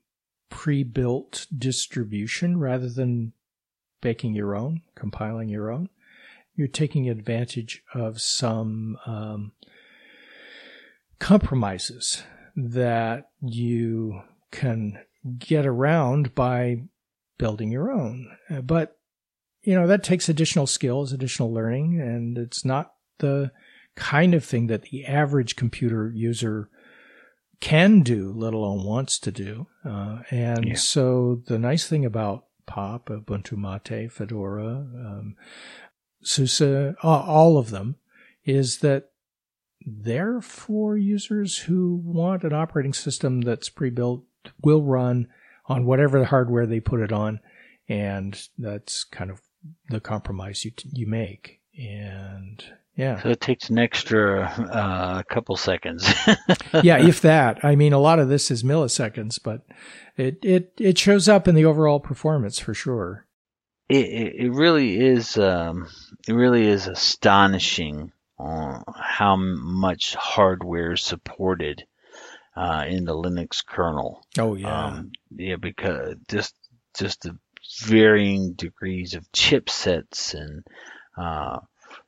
pre-built 0.51 1.47
distribution 1.57 2.59
rather 2.59 2.89
than 2.89 3.33
baking 4.01 4.35
your 4.35 4.55
own, 4.55 4.83
compiling 4.95 5.49
your 5.49 5.71
own. 5.71 5.89
You're 6.55 6.69
taking 6.69 7.09
advantage 7.09 7.83
of 7.95 8.21
some 8.21 8.99
um, 9.07 9.53
compromises 11.19 12.23
that 12.57 13.31
you 13.41 14.23
can 14.51 14.99
get 15.39 15.65
around 15.65 16.35
by 16.35 16.83
building 17.39 17.71
your 17.71 17.91
own. 17.91 18.37
Uh, 18.51 18.61
but, 18.61 18.99
you 19.63 19.75
know, 19.75 19.87
that 19.87 20.03
takes 20.03 20.29
additional 20.29 20.67
skills, 20.67 21.13
additional 21.13 21.53
learning, 21.53 22.01
and 22.01 22.37
it's 22.37 22.65
not 22.65 22.93
the 23.19 23.53
kind 23.95 24.35
of 24.35 24.45
thing 24.45 24.67
that 24.67 24.83
the 24.83 25.07
average 25.07 25.57
computer 25.57 26.11
user 26.15 26.69
can 27.61 28.01
do, 28.01 28.33
let 28.35 28.55
alone 28.55 28.85
wants 28.85 29.19
to 29.21 29.31
do. 29.31 29.67
Uh, 29.85 30.21
and 30.31 30.69
yeah. 30.69 30.75
so 30.75 31.43
the 31.47 31.59
nice 31.59 31.87
thing 31.87 32.05
about 32.05 32.47
Pop, 32.67 33.09
Ubuntu 33.09 33.57
Mate, 33.57 34.11
Fedora, 34.11 34.87
um, 34.95 35.37
SUSE, 36.23 36.95
all 37.03 37.59
of 37.59 37.71
them, 37.71 37.97
is 38.45 38.79
that 38.79 39.11
they're 39.85 40.41
for 40.41 40.97
users 40.97 41.59
who 41.59 42.01
want 42.05 42.45
an 42.45 42.53
operating 42.53 42.93
system 42.93 43.41
that's 43.41 43.69
pre-built, 43.69 44.25
will 44.63 44.83
run 44.83 45.29
on 45.67 45.87
whatever 45.87 46.19
the 46.19 46.27
hardware 46.27 46.67
they 46.67 46.81
put 46.81 47.01
it 47.01 47.13
on, 47.13 47.41
and 47.89 48.49
that's 48.59 49.05
kind 49.05 49.31
of 49.31 49.41
the 49.89 50.01
compromise 50.01 50.65
you 50.65 50.73
you 50.93 51.07
make. 51.07 51.61
And 51.79 52.63
yeah. 52.97 53.23
So 53.23 53.31
it 53.31 53.41
takes 53.41 53.71
an 53.71 53.79
extra 53.79 54.43
uh, 54.45 55.23
couple 55.23 55.57
seconds. 55.57 56.13
yeah, 56.83 56.99
if 56.99 57.21
that. 57.23 57.65
I 57.65 57.77
mean, 57.77 57.93
a 57.93 57.99
lot 57.99 58.19
of 58.19 58.29
this 58.29 58.51
is 58.51 58.63
milliseconds, 58.63 59.39
but 59.43 59.63
it 60.17 60.39
it 60.43 60.73
it 60.79 60.99
shows 60.99 61.29
up 61.29 61.49
in 61.49 61.55
the 61.55 61.65
overall 61.65 62.01
performance 62.01 62.59
for 62.59 62.75
sure. 62.75 63.27
It 63.89 64.07
it, 64.07 64.53
really 64.53 65.01
is. 65.01 65.37
Um, 65.37 65.89
it 66.29 66.33
really 66.33 66.67
is 66.67 66.87
astonishing 66.87 68.13
on 68.39 68.85
how 68.97 69.37
much 69.37 70.15
hardware 70.15 70.93
is 70.93 71.03
supported 71.03 71.85
uh, 72.57 72.85
in 72.89 73.05
the 73.05 73.15
Linux 73.15 73.65
kernel. 73.65 74.25
Oh 74.39 74.55
yeah. 74.55 74.87
Um, 74.87 75.13
yeah, 75.35 75.57
because 75.57 76.17
just 76.29 76.55
just 76.97 77.23
the 77.23 77.39
varying 77.83 78.55
degrees 78.55 79.15
of 79.15 79.31
chipsets 79.33 80.35
and 80.35 80.65
uh, 81.17 81.59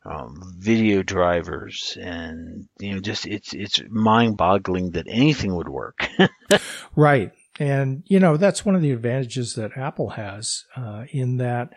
um, 0.04 0.54
video 0.58 1.02
drivers, 1.02 1.96
and 2.00 2.68
you 2.78 2.94
know, 2.94 3.00
just 3.00 3.26
it's 3.26 3.54
it's 3.54 3.80
mind-boggling 3.88 4.90
that 4.92 5.06
anything 5.08 5.54
would 5.54 5.68
work. 5.68 6.06
right, 6.96 7.32
and 7.60 8.02
you 8.06 8.18
know 8.18 8.36
that's 8.36 8.64
one 8.64 8.74
of 8.74 8.82
the 8.82 8.90
advantages 8.90 9.54
that 9.54 9.76
Apple 9.76 10.10
has 10.10 10.64
uh, 10.76 11.04
in 11.10 11.36
that 11.36 11.70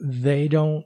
they 0.00 0.48
don't 0.48 0.84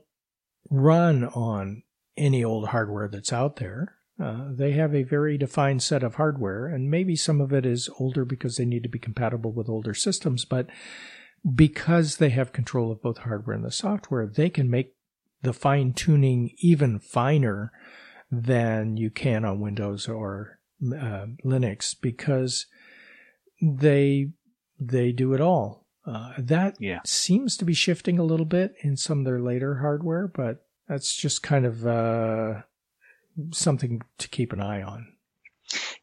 run 0.69 1.25
on 1.25 1.83
any 2.15 2.43
old 2.43 2.69
hardware 2.69 3.09
that's 3.09 3.33
out 3.33 3.57
there. 3.57 3.95
Uh, 4.21 4.49
they 4.51 4.73
have 4.73 4.93
a 4.93 5.03
very 5.03 5.37
defined 5.37 5.81
set 5.81 6.03
of 6.03 6.15
hardware, 6.15 6.67
and 6.67 6.89
maybe 6.89 7.15
some 7.15 7.41
of 7.41 7.51
it 7.51 7.65
is 7.65 7.89
older 7.99 8.23
because 8.23 8.55
they 8.55 8.65
need 8.65 8.83
to 8.83 8.89
be 8.89 8.99
compatible 8.99 9.51
with 9.51 9.67
older 9.67 9.93
systems, 9.93 10.45
but 10.45 10.67
because 11.55 12.17
they 12.17 12.29
have 12.29 12.53
control 12.53 12.91
of 12.91 13.01
both 13.01 13.19
hardware 13.19 13.55
and 13.55 13.65
the 13.65 13.71
software, 13.71 14.27
they 14.27 14.49
can 14.49 14.69
make 14.69 14.93
the 15.41 15.53
fine 15.53 15.93
tuning 15.93 16.51
even 16.59 16.99
finer 16.99 17.71
than 18.31 18.97
you 18.97 19.09
can 19.09 19.43
on 19.43 19.59
Windows 19.59 20.07
or 20.07 20.59
uh, 20.83 21.25
Linux 21.45 21.95
because 21.99 22.65
they 23.61 24.29
they 24.79 25.11
do 25.11 25.33
it 25.33 25.41
all. 25.41 25.85
Uh, 26.05 26.33
that 26.37 26.75
yeah. 26.79 26.99
seems 27.05 27.55
to 27.57 27.65
be 27.65 27.73
shifting 27.73 28.17
a 28.17 28.23
little 28.23 28.45
bit 28.45 28.73
in 28.81 28.97
some 28.97 29.19
of 29.19 29.25
their 29.25 29.39
later 29.39 29.79
hardware, 29.79 30.27
but 30.27 30.65
that's 30.87 31.15
just 31.15 31.43
kind 31.43 31.65
of 31.65 31.85
uh, 31.85 32.61
something 33.51 34.01
to 34.17 34.27
keep 34.27 34.51
an 34.51 34.61
eye 34.61 34.81
on. 34.81 35.07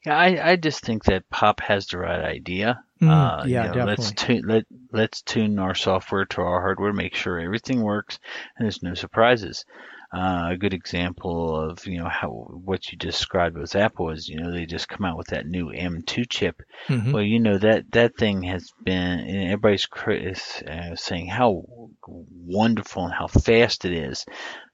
Yeah, 0.06 0.16
I, 0.16 0.52
I 0.52 0.56
just 0.56 0.84
think 0.84 1.04
that 1.04 1.28
Pop 1.30 1.60
has 1.60 1.86
the 1.88 1.98
right 1.98 2.24
idea. 2.24 2.80
Mm, 3.02 3.08
Uh, 3.10 3.44
yeah, 3.46 3.72
you 3.72 3.78
know, 3.78 3.84
let's 3.86 4.12
definitely. 4.12 4.40
tune 4.40 4.48
let 4.48 4.64
let's 4.92 5.22
tune 5.22 5.58
our 5.58 5.74
software 5.74 6.24
to 6.26 6.40
our 6.42 6.60
hardware, 6.60 6.92
make 6.92 7.14
sure 7.14 7.38
everything 7.38 7.82
works, 7.82 8.18
and 8.56 8.64
there's 8.64 8.82
no 8.82 8.94
surprises. 8.94 9.64
Uh, 10.10 10.48
a 10.52 10.56
good 10.56 10.72
example 10.72 11.54
of 11.54 11.86
you 11.86 11.98
know 11.98 12.08
how 12.08 12.30
what 12.30 12.90
you 12.90 12.96
described 12.96 13.58
with 13.58 13.76
Apple 13.76 14.08
is 14.08 14.26
you 14.26 14.40
know 14.40 14.50
they 14.50 14.64
just 14.64 14.88
come 14.88 15.04
out 15.04 15.18
with 15.18 15.26
that 15.28 15.46
new 15.46 15.66
M2 15.70 16.24
chip. 16.30 16.62
Mhm. 16.88 17.12
Well, 17.12 17.22
you 17.22 17.40
know 17.40 17.58
that 17.58 17.90
that 17.92 18.16
thing 18.16 18.42
has 18.44 18.70
been 18.82 19.28
everybody's 19.28 19.86
is, 20.08 20.62
uh, 20.66 20.96
saying 20.96 21.26
how 21.26 21.64
wonderful 22.06 23.04
and 23.04 23.12
how 23.12 23.26
fast 23.26 23.84
it 23.84 23.92
is. 23.92 24.24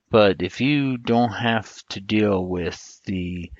But 0.09 0.41
if 0.41 0.61
you 0.61 0.99
don't 0.99 1.33
have 1.33 1.69
to 1.89 2.01
deal 2.01 2.47
with 2.47 3.01
the 3.05 3.51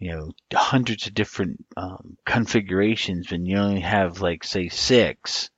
you 0.00 0.10
know 0.10 0.30
hundreds 0.52 1.06
of 1.06 1.14
different 1.14 1.64
um, 1.76 2.16
configurations 2.26 3.30
and 3.30 3.46
you 3.46 3.56
only 3.56 3.82
have 3.82 4.20
like 4.20 4.42
say 4.42 4.68
six, 4.68 5.50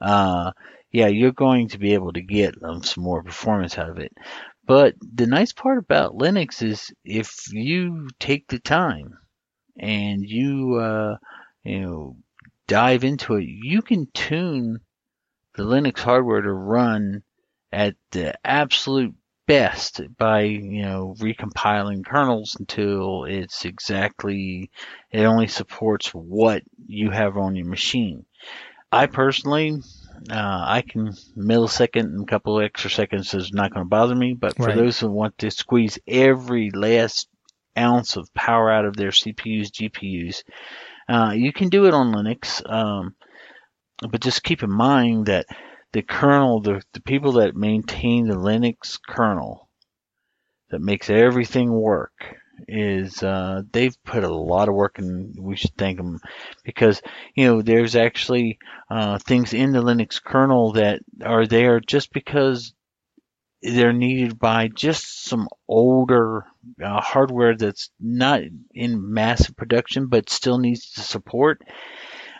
uh, 0.00 0.52
yeah, 0.92 1.08
you're 1.08 1.32
going 1.32 1.68
to 1.68 1.78
be 1.78 1.94
able 1.94 2.12
to 2.12 2.22
get 2.22 2.54
um, 2.62 2.82
some 2.82 3.04
more 3.04 3.22
performance 3.22 3.78
out 3.78 3.90
of 3.90 3.98
it. 3.98 4.12
But 4.64 4.94
the 5.00 5.26
nice 5.26 5.52
part 5.52 5.78
about 5.78 6.16
Linux 6.16 6.62
is 6.62 6.92
if 7.04 7.52
you 7.52 8.08
take 8.18 8.48
the 8.48 8.58
time 8.58 9.18
and 9.78 10.22
you 10.22 10.76
uh, 10.76 11.16
you 11.64 11.80
know 11.80 12.16
dive 12.66 13.04
into 13.04 13.36
it, 13.36 13.44
you 13.44 13.82
can 13.82 14.06
tune 14.12 14.80
the 15.54 15.64
Linux 15.64 15.98
hardware 15.98 16.42
to 16.42 16.52
run 16.52 17.22
at 17.72 17.96
the 18.12 18.34
absolute 18.44 19.14
best 19.46 20.02
by 20.18 20.42
you 20.42 20.82
know 20.82 21.14
recompiling 21.18 22.04
kernels 22.04 22.56
until 22.60 23.24
it's 23.24 23.64
exactly 23.64 24.70
it 25.10 25.24
only 25.24 25.46
supports 25.48 26.08
what 26.10 26.62
you 26.86 27.10
have 27.10 27.38
on 27.38 27.56
your 27.56 27.66
machine. 27.66 28.26
I 28.92 29.06
personally 29.06 29.80
uh, 30.30 30.64
I 30.66 30.82
can 30.82 31.12
millisecond 31.36 32.00
and 32.04 32.22
a 32.22 32.26
couple 32.26 32.58
of 32.58 32.64
extra 32.64 32.90
seconds 32.90 33.34
is 33.34 33.52
not 33.52 33.72
going 33.72 33.84
to 33.84 33.88
bother 33.88 34.14
me, 34.14 34.34
but 34.34 34.56
for 34.56 34.66
Right. 34.66 34.76
those 34.76 34.98
who 34.98 35.10
want 35.10 35.38
to 35.38 35.50
squeeze 35.50 35.98
every 36.06 36.70
last 36.70 37.28
ounce 37.76 38.16
of 38.16 38.32
power 38.34 38.70
out 38.70 38.84
of 38.84 38.96
their 38.96 39.10
CPUs, 39.10 39.70
GPUs, 39.70 40.42
uh, 41.08 41.32
you 41.34 41.52
can 41.52 41.68
do 41.68 41.86
it 41.86 41.94
on 41.94 42.12
Linux. 42.12 42.68
Um, 42.68 43.14
but 44.10 44.20
just 44.20 44.42
keep 44.42 44.62
in 44.62 44.70
mind 44.70 45.26
that 45.26 45.46
the 45.92 46.02
kernel, 46.02 46.60
the, 46.60 46.82
the 46.92 47.00
people 47.00 47.32
that 47.32 47.56
maintain 47.56 48.26
the 48.26 48.36
Linux 48.36 48.98
kernel 49.06 49.68
that 50.70 50.80
makes 50.80 51.08
everything 51.08 51.72
work 51.72 52.12
is 52.66 53.22
uh, 53.22 53.62
they've 53.72 53.96
put 54.04 54.24
a 54.24 54.34
lot 54.34 54.68
of 54.68 54.74
work 54.74 54.98
and 54.98 55.34
we 55.38 55.56
should 55.56 55.76
thank 55.76 55.96
them 55.98 56.20
because 56.64 57.02
you 57.34 57.46
know 57.46 57.62
there's 57.62 57.96
actually 57.96 58.58
uh, 58.90 59.18
things 59.18 59.54
in 59.54 59.72
the 59.72 59.82
Linux 59.82 60.22
kernel 60.22 60.72
that 60.72 61.00
are 61.24 61.46
there 61.46 61.80
just 61.80 62.12
because 62.12 62.72
they're 63.62 63.92
needed 63.92 64.38
by 64.38 64.68
just 64.68 65.24
some 65.24 65.48
older 65.66 66.44
uh, 66.82 67.00
hardware 67.00 67.56
that's 67.56 67.90
not 68.00 68.40
in 68.74 69.12
massive 69.12 69.56
production 69.56 70.06
but 70.06 70.30
still 70.30 70.58
needs 70.58 70.92
the 70.92 71.02
support 71.02 71.62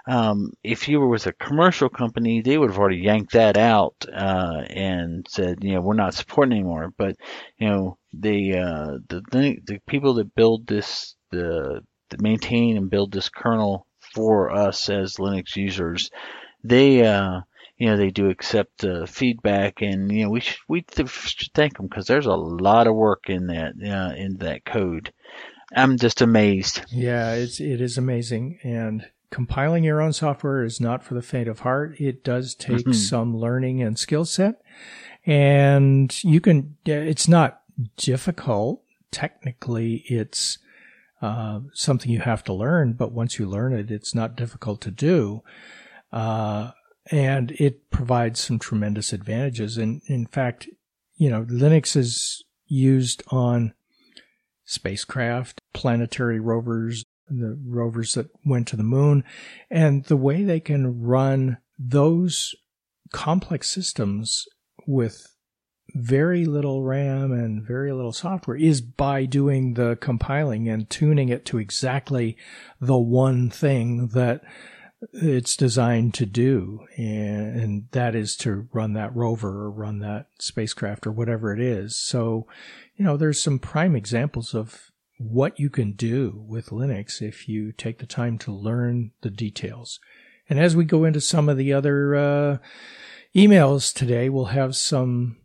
um, 0.09 0.53
if 0.65 0.89
you 0.89 1.01
were 1.01 1.09
with 1.09 1.27
a 1.27 1.35
commercial 1.35 1.91
company, 1.91 2.41
they 2.41 2.57
would 2.57 2.71
have 2.71 2.79
already 2.79 2.97
yanked 2.97 3.35
that 3.35 3.59
out 3.59 4.07
uh, 4.11 4.63
and 4.71 5.27
said, 5.29 5.59
you 5.63 5.75
know, 5.75 5.83
we're 5.83 5.93
not 5.93 6.15
supporting 6.15 6.53
anymore. 6.53 6.95
But 6.97 7.17
you 7.59 7.69
know, 7.69 7.99
the 8.15 8.57
uh, 8.57 8.99
the 9.07 9.23
the 9.31 9.59
the 9.67 9.79
people 9.87 10.15
that 10.15 10.35
build 10.35 10.67
this, 10.67 11.15
the 11.31 11.83
that 12.09 12.23
maintain 12.23 12.79
and 12.79 12.89
build 12.89 13.13
this 13.13 13.29
kernel 13.29 13.87
for 14.15 14.51
us 14.51 14.89
as 14.89 15.17
Linux 15.17 15.57
users, 15.57 16.11
they 16.65 17.07
uh, 17.07 17.43
you 17.77 17.89
know 17.91 17.99
they 17.99 18.11
do 18.11 18.31
accept 18.31 18.85
uh, 18.85 19.05
feedback, 19.05 19.83
and 19.83 20.11
you 20.11 20.25
know 20.25 20.31
we 20.31 20.41
should 20.41 20.57
we 20.69 20.83
should 20.89 21.53
thank 21.53 21.77
them 21.77 21.87
because 21.87 22.07
there's 22.07 22.25
a 22.25 22.35
lot 22.35 22.87
of 22.87 22.95
work 22.95 23.25
in 23.29 23.49
that 23.49 23.75
uh, 23.85 24.15
in 24.17 24.39
that 24.39 24.65
code. 24.65 25.13
I'm 25.77 25.99
just 25.99 26.23
amazed. 26.23 26.81
Yeah, 26.91 27.35
it's 27.35 27.61
it 27.61 27.83
is 27.83 27.99
amazing, 27.99 28.59
and 28.63 29.05
compiling 29.31 29.85
your 29.85 30.01
own 30.01 30.13
software 30.13 30.63
is 30.65 30.81
not 30.81 31.03
for 31.05 31.15
the 31.15 31.23
faint 31.23 31.49
of 31.49 31.61
heart. 31.61 32.01
It 32.01 32.25
does 32.25 32.55
take 32.55 32.87
Mhm. 32.87 32.95
some 32.95 33.37
learning 33.37 33.83
and 33.83 33.99
skill 33.99 34.25
set, 34.25 34.61
and 35.27 36.13
you 36.25 36.41
can. 36.41 36.77
It's 36.85 37.29
not 37.29 37.63
difficult 37.97 38.83
technically. 39.11 40.05
It's 40.07 40.59
uh, 41.21 41.61
something 41.73 42.13
you 42.13 42.21
have 42.21 42.45
to 42.45 42.53
learn, 42.53 42.93
but 42.93 43.11
once 43.11 43.39
you 43.41 43.47
learn 43.47 43.73
it, 43.73 43.91
it's 43.91 44.15
not 44.15 44.37
difficult 44.37 44.81
to 44.81 44.91
do. 44.93 45.43
Uh, 46.13 46.71
and 47.11 47.51
it 47.53 47.91
provides 47.91 48.39
some 48.39 48.59
tremendous 48.59 49.13
advantages. 49.13 49.77
And 49.79 50.01
in 50.07 50.27
fact, 50.27 50.69
you 51.17 51.29
know, 51.29 51.45
Linux 51.45 51.97
is 51.97 52.45
used 52.67 53.25
on 53.29 53.75
spacecraft, 54.65 55.61
planetary 55.73 56.39
rovers, 56.39 57.05
the 57.31 57.59
rovers 57.67 58.15
that 58.15 58.29
went 58.45 58.69
to 58.69 58.77
the 58.77 58.83
moon, 58.83 59.25
and 59.71 60.05
the 60.05 60.17
way 60.17 60.45
they 60.45 60.61
can 60.61 61.01
run 61.03 61.59
those 61.79 62.55
complex 63.13 63.69
systems 63.69 64.47
with 64.87 65.27
very 65.95 66.45
little 66.45 66.83
RAM 66.83 67.33
and 67.33 67.67
very 67.67 67.93
little 67.93 68.13
software 68.13 68.57
is 68.57 68.81
by 68.81 69.25
doing 69.25 69.75
the 69.75 69.97
compiling 70.01 70.69
and 70.69 70.91
tuning 70.91 71.29
it 71.29 71.47
to 71.47 71.59
exactly 71.59 72.37
the 72.81 72.99
one 72.99 73.49
thing 73.49 74.09
that 74.09 74.43
it's 75.13 75.57
designed 75.57 76.13
to 76.15 76.27
do. 76.27 76.87
And, 76.97 77.89
that 77.93 78.15
is 78.15 78.37
to 78.39 78.69
run 78.73 78.93
that 78.95 79.15
rover 79.15 79.49
or 79.49 79.71
run 79.71 80.01
that 80.01 80.27
spacecraft 80.39 81.07
or 81.07 81.13
whatever 81.13 81.55
it 81.55 81.61
is. 81.61 81.97
So, 81.97 82.47
you 82.97 83.05
know, 83.05 83.17
there's 83.17 83.43
some 83.43 83.59
prime 83.59 83.97
examples 83.97 84.55
of 84.55 84.91
what 85.19 85.59
you 85.59 85.69
can 85.69 85.93
do 85.93 86.45
with 86.47 86.71
Linux 86.71 87.21
if 87.21 87.49
you 87.49 87.73
take 87.73 87.99
the 87.99 88.07
time 88.07 88.39
to 88.39 88.53
learn 88.53 89.11
the 89.21 89.31
details. 89.31 90.01
And 90.49 90.59
as 90.59 90.75
we 90.75 90.85
go 90.85 91.05
into 91.05 91.21
some 91.21 91.49
of 91.49 91.57
the 91.57 91.73
other 91.73 92.15
uh, 92.15 92.59
emails 93.35 93.93
today, 93.93 94.29
we'll 94.29 94.47
have 94.47 94.77
some 94.77 95.39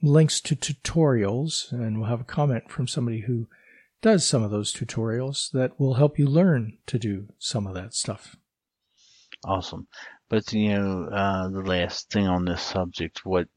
links 0.00 0.40
to 0.40 0.56
tutorials 0.56 1.70
and 1.72 1.98
we'll 1.98 2.08
have 2.08 2.20
a 2.20 2.24
comment 2.24 2.70
from 2.70 2.88
somebody 2.88 3.20
who 3.20 3.48
does 4.00 4.26
some 4.26 4.42
of 4.42 4.50
those 4.50 4.72
tutorials 4.72 5.50
that 5.52 5.78
will 5.78 5.94
help 5.94 6.18
you 6.18 6.26
learn 6.26 6.78
to 6.86 6.98
do 6.98 7.28
some 7.38 7.66
of 7.66 7.74
that 7.74 7.94
stuff. 7.94 8.36
Awesome. 9.44 9.86
But 10.28 10.52
you 10.52 10.70
know, 10.70 11.08
uh, 11.12 11.48
the 11.50 11.62
last 11.62 12.10
thing 12.10 12.26
on 12.26 12.44
this 12.44 12.62
subject, 12.62 13.20
what 13.24 13.48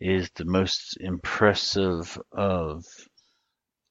is 0.00 0.30
the 0.34 0.44
most 0.44 0.96
impressive 1.00 2.18
of 2.32 2.84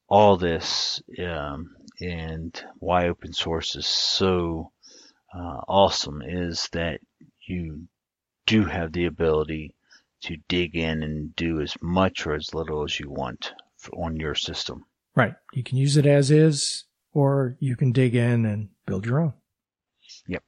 all 0.08 0.38
this, 0.38 1.02
um, 1.20 1.76
and 2.00 2.64
why 2.80 3.08
open 3.08 3.34
source 3.34 3.76
is 3.76 3.88
so 3.88 4.72
uh, 5.34 5.62
awesome 5.68 6.22
is 6.22 6.70
that 6.72 7.02
you 7.46 7.88
do 8.46 8.66
have 8.66 8.94
the 8.94 9.06
ability 9.06 9.74
to 10.22 10.38
dig 10.48 10.76
in 10.76 11.04
and 11.04 11.36
do 11.36 11.62
as 11.62 11.76
much 11.82 12.26
or 12.26 12.34
as 12.34 12.54
little 12.54 12.84
as 12.84 13.00
you 13.00 13.10
want 13.10 13.54
on 13.94 14.16
your 14.16 14.36
system. 14.36 14.86
Right. 15.16 15.36
You 15.54 15.64
can 15.64 15.78
use 15.78 15.98
it 15.98 16.06
as 16.06 16.32
is, 16.32 16.86
or 17.14 17.58
you 17.60 17.76
can 17.76 17.92
dig 17.92 18.16
in 18.16 18.46
and 18.46 18.70
build 18.86 19.06
your 19.06 19.20
own. 19.20 19.34
Yep. 20.28 20.44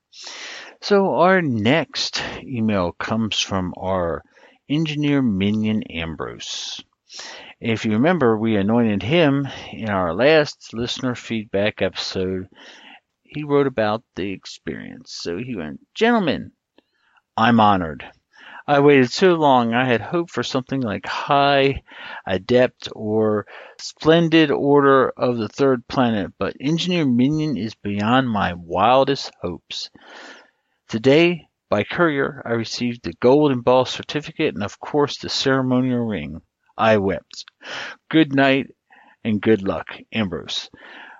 So 0.81 1.15
our 1.15 1.41
next 1.41 2.23
email 2.41 2.93
comes 2.93 3.39
from 3.39 3.73
our 3.77 4.23
engineer 4.69 5.21
minion 5.21 5.83
Ambrose. 5.83 6.83
If 7.59 7.85
you 7.85 7.93
remember, 7.93 8.37
we 8.37 8.55
anointed 8.55 9.03
him 9.03 9.47
in 9.73 9.89
our 9.89 10.13
last 10.13 10.73
listener 10.73 11.15
feedback 11.15 11.81
episode. 11.81 12.47
He 13.23 13.43
wrote 13.43 13.67
about 13.67 14.03
the 14.15 14.31
experience. 14.31 15.11
So 15.11 15.37
he 15.37 15.55
went, 15.55 15.79
Gentlemen, 15.93 16.51
I'm 17.35 17.59
honored. 17.59 18.05
I 18.67 18.81
waited 18.81 19.11
so 19.11 19.33
long, 19.33 19.73
I 19.73 19.85
had 19.85 20.01
hoped 20.01 20.29
for 20.29 20.43
something 20.43 20.81
like 20.81 21.07
High, 21.07 21.81
Adept, 22.27 22.89
or 22.95 23.47
Splendid 23.79 24.51
Order 24.51 25.09
of 25.17 25.37
the 25.37 25.49
Third 25.49 25.87
Planet, 25.87 26.33
but 26.37 26.55
Engineer 26.61 27.05
Minion 27.05 27.57
is 27.57 27.73
beyond 27.73 28.29
my 28.29 28.53
wildest 28.53 29.31
hopes. 29.41 29.89
Today, 30.87 31.47
by 31.69 31.83
courier, 31.83 32.43
I 32.45 32.51
received 32.51 33.01
the 33.03 33.13
gold 33.13 33.51
embossed 33.51 33.95
certificate 33.95 34.53
and, 34.53 34.63
of 34.63 34.79
course, 34.79 35.17
the 35.17 35.29
ceremonial 35.29 36.05
ring. 36.05 36.41
I 36.79 36.97
wept. 36.97 37.45
Good 38.09 38.33
night 38.33 38.67
and 39.23 39.41
good 39.41 39.61
luck, 39.61 39.97
Ambrose. 40.13 40.69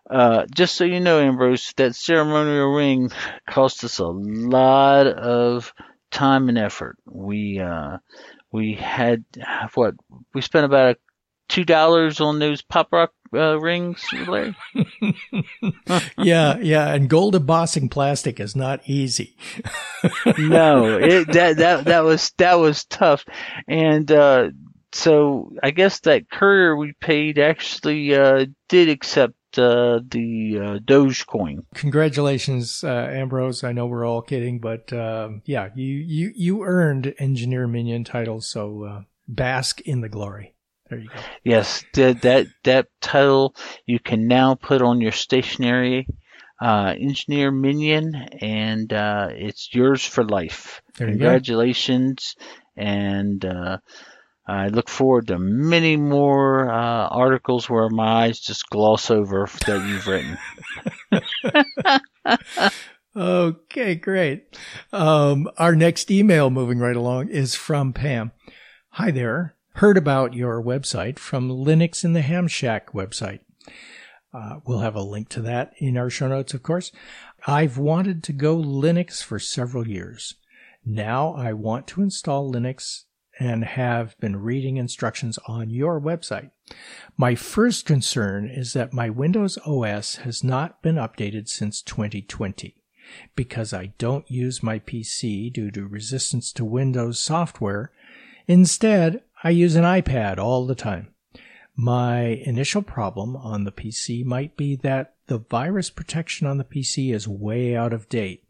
Uh, 0.09 0.45
just 0.55 0.75
so 0.75 0.85
you 0.85 0.99
know, 0.99 1.19
Ambrose, 1.19 1.73
that 1.77 1.95
ceremonial 1.95 2.73
ring 2.73 3.11
cost 3.49 3.83
us 3.83 3.99
a 3.99 4.07
lot 4.07 5.05
of 5.05 5.71
time 6.09 6.49
and 6.49 6.57
effort. 6.57 6.97
We 7.05 7.59
uh, 7.59 7.97
we 8.51 8.73
had 8.73 9.25
what 9.75 9.95
we 10.33 10.41
spent 10.41 10.65
about 10.65 10.97
two 11.49 11.65
dollars 11.65 12.21
on 12.21 12.39
those 12.39 12.61
pop 12.61 12.91
rock 12.91 13.11
uh, 13.33 13.59
rings, 13.59 14.03
Larry? 14.27 14.55
yeah, 16.17 16.57
yeah, 16.57 16.93
and 16.93 17.09
gold 17.09 17.35
embossing 17.35 17.89
plastic 17.89 18.39
is 18.39 18.55
not 18.55 18.81
easy. 18.87 19.37
no, 20.37 20.97
it, 20.97 21.31
that 21.33 21.57
that 21.57 21.85
that 21.85 22.03
was 22.03 22.31
that 22.37 22.55
was 22.55 22.85
tough, 22.85 23.25
and 23.67 24.11
uh, 24.11 24.49
so 24.91 25.51
I 25.61 25.71
guess 25.71 25.99
that 26.01 26.29
courier 26.29 26.75
we 26.75 26.93
paid 26.93 27.39
actually 27.39 28.15
uh, 28.15 28.45
did 28.67 28.89
accept 28.89 29.35
uh, 29.57 29.99
the 30.07 30.57
uh, 30.57 30.79
Dogecoin. 30.79 31.65
Congratulations, 31.73 32.83
uh, 32.83 33.07
Ambrose. 33.11 33.63
I 33.63 33.71
know 33.71 33.87
we're 33.87 34.05
all 34.05 34.21
kidding, 34.21 34.59
but 34.59 34.91
um, 34.93 35.41
yeah, 35.45 35.69
you, 35.75 35.95
you 35.95 36.31
you 36.35 36.63
earned 36.63 37.13
engineer 37.19 37.67
minion 37.67 38.03
title, 38.03 38.41
so 38.41 38.83
uh, 38.83 39.01
bask 39.27 39.81
in 39.81 40.01
the 40.01 40.09
glory. 40.09 40.55
There 40.89 40.99
you 40.99 41.09
go. 41.09 41.19
Yes, 41.43 41.83
that 41.93 42.21
that 42.23 42.47
that 42.63 42.87
title 43.01 43.55
you 43.85 43.99
can 43.99 44.27
now 44.27 44.55
put 44.55 44.81
on 44.81 45.01
your 45.01 45.11
stationery 45.11 46.07
uh, 46.61 46.93
engineer 46.97 47.51
minion, 47.51 48.15
and 48.41 48.91
uh, 48.91 49.29
it's 49.31 49.73
yours 49.73 50.03
for 50.03 50.23
life. 50.23 50.81
Congratulations, 50.95 52.35
and 52.75 53.45
I 54.49 54.69
look 54.69 54.89
forward 54.89 55.27
to 55.27 55.37
many 55.37 55.95
more 55.95 56.71
uh, 56.71 57.07
articles 57.07 57.69
where 57.69 57.87
my 57.87 58.23
eyes 58.25 58.39
just 58.39 58.67
gloss 58.71 59.11
over 59.11 59.47
that 59.67 59.87
you've 59.87 60.07
written. 60.07 60.37
okay, 63.15 63.93
great. 63.93 64.57
Um, 64.91 65.47
our 65.59 65.75
next 65.75 66.09
email, 66.09 66.49
moving 66.49 66.79
right 66.79 66.95
along, 66.95 67.29
is 67.29 67.53
from 67.53 67.93
Pam. 67.93 68.31
Hi 68.93 69.11
there. 69.11 69.55
Heard 69.73 69.97
about 69.97 70.33
your 70.33 70.63
website 70.63 71.19
from 71.19 71.49
Linux 71.49 72.03
in 72.03 72.13
the 72.13 72.21
Ham 72.21 72.47
Shack 72.47 72.91
website. 72.91 73.41
Uh, 74.33 74.61
we'll 74.65 74.79
have 74.79 74.95
a 74.95 75.03
link 75.03 75.29
to 75.29 75.41
that 75.41 75.73
in 75.77 75.95
our 75.95 76.09
show 76.09 76.27
notes, 76.27 76.55
of 76.55 76.63
course. 76.63 76.91
I've 77.45 77.77
wanted 77.77 78.23
to 78.23 78.33
go 78.33 78.57
Linux 78.57 79.23
for 79.23 79.37
several 79.37 79.87
years. 79.87 80.33
Now 80.83 81.35
I 81.35 81.53
want 81.53 81.85
to 81.87 82.01
install 82.01 82.51
Linux 82.51 83.03
and 83.39 83.63
have 83.63 84.17
been 84.19 84.35
reading 84.35 84.77
instructions 84.77 85.39
on 85.47 85.69
your 85.69 85.99
website. 85.99 86.51
My 87.17 87.35
first 87.35 87.85
concern 87.85 88.49
is 88.49 88.73
that 88.73 88.93
my 88.93 89.09
Windows 89.09 89.57
OS 89.65 90.17
has 90.17 90.43
not 90.43 90.81
been 90.81 90.95
updated 90.95 91.47
since 91.47 91.81
2020. 91.81 92.75
Because 93.35 93.73
I 93.73 93.93
don't 93.97 94.29
use 94.29 94.61
my 94.61 94.77
PC 94.77 95.51
due 95.51 95.71
to 95.71 95.87
resistance 95.87 96.51
to 96.53 96.65
Windows 96.65 97.19
software, 97.19 97.91
instead, 98.47 99.23
I 99.43 99.49
use 99.49 99.75
an 99.75 99.83
iPad 99.83 100.37
all 100.37 100.67
the 100.67 100.75
time. 100.75 101.13
My 101.75 102.21
initial 102.21 102.81
problem 102.81 103.35
on 103.35 103.63
the 103.63 103.71
PC 103.71 104.25
might 104.25 104.57
be 104.57 104.75
that 104.77 105.15
the 105.27 105.39
virus 105.39 105.89
protection 105.89 106.45
on 106.45 106.57
the 106.57 106.63
PC 106.65 107.13
is 107.13 107.27
way 107.27 107.75
out 107.75 107.93
of 107.93 108.09
date. 108.09 108.43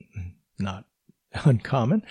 Not 0.58 0.86
uncommon. 1.46 2.04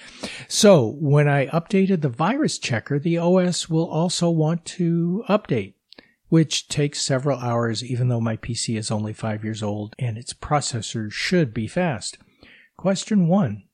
So 0.47 0.97
when 1.01 1.29
I 1.29 1.47
updated 1.47 2.03
the 2.03 2.09
virus 2.09 2.59
checker, 2.59 2.99
the 2.99 3.19
OS 3.19 3.69
will 3.69 3.89
also 3.89 4.31
want 4.31 4.65
to 4.67 5.25
update, 5.29 5.75
which 6.29 6.69
takes 6.69 7.01
several 7.01 7.39
hours 7.39 7.85
even 7.85 8.09
though 8.09 8.21
my 8.21 8.37
PC 8.37 8.79
is 8.79 8.91
only 8.91 9.13
five 9.13 9.45
years 9.45 9.63
old 9.63 9.95
and 9.99 10.17
its 10.17 10.33
processor 10.33 11.11
should 11.11 11.53
be 11.53 11.67
fast. 11.67 12.19
Question 12.77 13.27
one. 13.27 13.65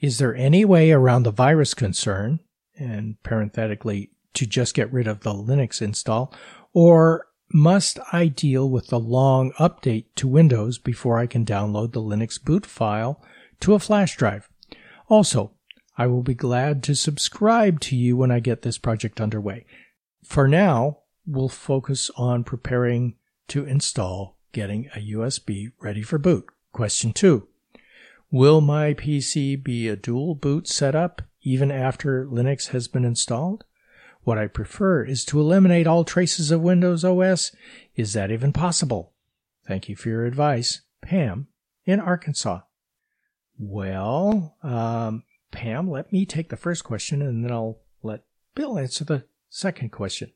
Is 0.00 0.18
there 0.18 0.34
any 0.34 0.64
way 0.64 0.90
around 0.90 1.22
the 1.22 1.30
virus 1.30 1.74
concern, 1.74 2.40
and 2.76 3.22
parenthetically, 3.22 4.10
to 4.34 4.46
just 4.46 4.74
get 4.74 4.92
rid 4.92 5.06
of 5.06 5.20
the 5.20 5.32
Linux 5.32 5.80
install, 5.80 6.34
or 6.72 7.26
must 7.52 8.00
I 8.12 8.26
deal 8.26 8.68
with 8.68 8.88
the 8.88 8.98
long 8.98 9.52
update 9.60 10.06
to 10.16 10.26
Windows 10.26 10.78
before 10.78 11.18
I 11.18 11.26
can 11.26 11.44
download 11.44 11.92
the 11.92 12.00
Linux 12.00 12.42
boot 12.42 12.66
file 12.66 13.22
to 13.60 13.74
a 13.74 13.78
flash 13.78 14.16
drive? 14.16 14.48
Also, 15.08 15.52
I 15.96 16.06
will 16.06 16.22
be 16.22 16.34
glad 16.34 16.82
to 16.84 16.94
subscribe 16.94 17.80
to 17.80 17.96
you 17.96 18.16
when 18.16 18.30
I 18.30 18.40
get 18.40 18.62
this 18.62 18.78
project 18.78 19.20
underway. 19.20 19.66
For 20.24 20.48
now, 20.48 20.98
we'll 21.26 21.48
focus 21.48 22.10
on 22.16 22.44
preparing 22.44 23.16
to 23.48 23.64
install 23.64 24.38
getting 24.52 24.88
a 24.94 25.12
USB 25.12 25.72
ready 25.80 26.02
for 26.02 26.18
boot. 26.18 26.46
Question 26.72 27.12
two. 27.12 27.48
Will 28.30 28.60
my 28.62 28.94
PC 28.94 29.62
be 29.62 29.88
a 29.88 29.96
dual 29.96 30.34
boot 30.34 30.66
setup 30.66 31.20
even 31.42 31.70
after 31.70 32.24
Linux 32.26 32.68
has 32.68 32.88
been 32.88 33.04
installed? 33.04 33.64
What 34.24 34.38
I 34.38 34.46
prefer 34.46 35.04
is 35.04 35.24
to 35.26 35.40
eliminate 35.40 35.86
all 35.86 36.04
traces 36.04 36.50
of 36.50 36.62
Windows 36.62 37.04
OS. 37.04 37.54
Is 37.96 38.12
that 38.12 38.30
even 38.30 38.52
possible? 38.52 39.12
Thank 39.66 39.88
you 39.88 39.96
for 39.96 40.08
your 40.08 40.24
advice. 40.24 40.82
Pam 41.02 41.48
in 41.84 42.00
Arkansas. 42.00 42.60
Well, 43.64 44.56
um, 44.64 45.22
Pam, 45.52 45.88
let 45.88 46.12
me 46.12 46.26
take 46.26 46.48
the 46.48 46.56
first 46.56 46.82
question 46.82 47.22
and 47.22 47.44
then 47.44 47.52
I'll 47.52 47.78
let 48.02 48.24
Bill 48.56 48.76
answer 48.76 49.04
the 49.04 49.24
second 49.50 49.92
question. 49.92 50.32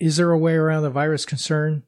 Is 0.00 0.16
there 0.16 0.30
a 0.30 0.38
way 0.38 0.54
around 0.54 0.82
the 0.82 0.88
virus 0.90 1.26
concern? 1.26 1.82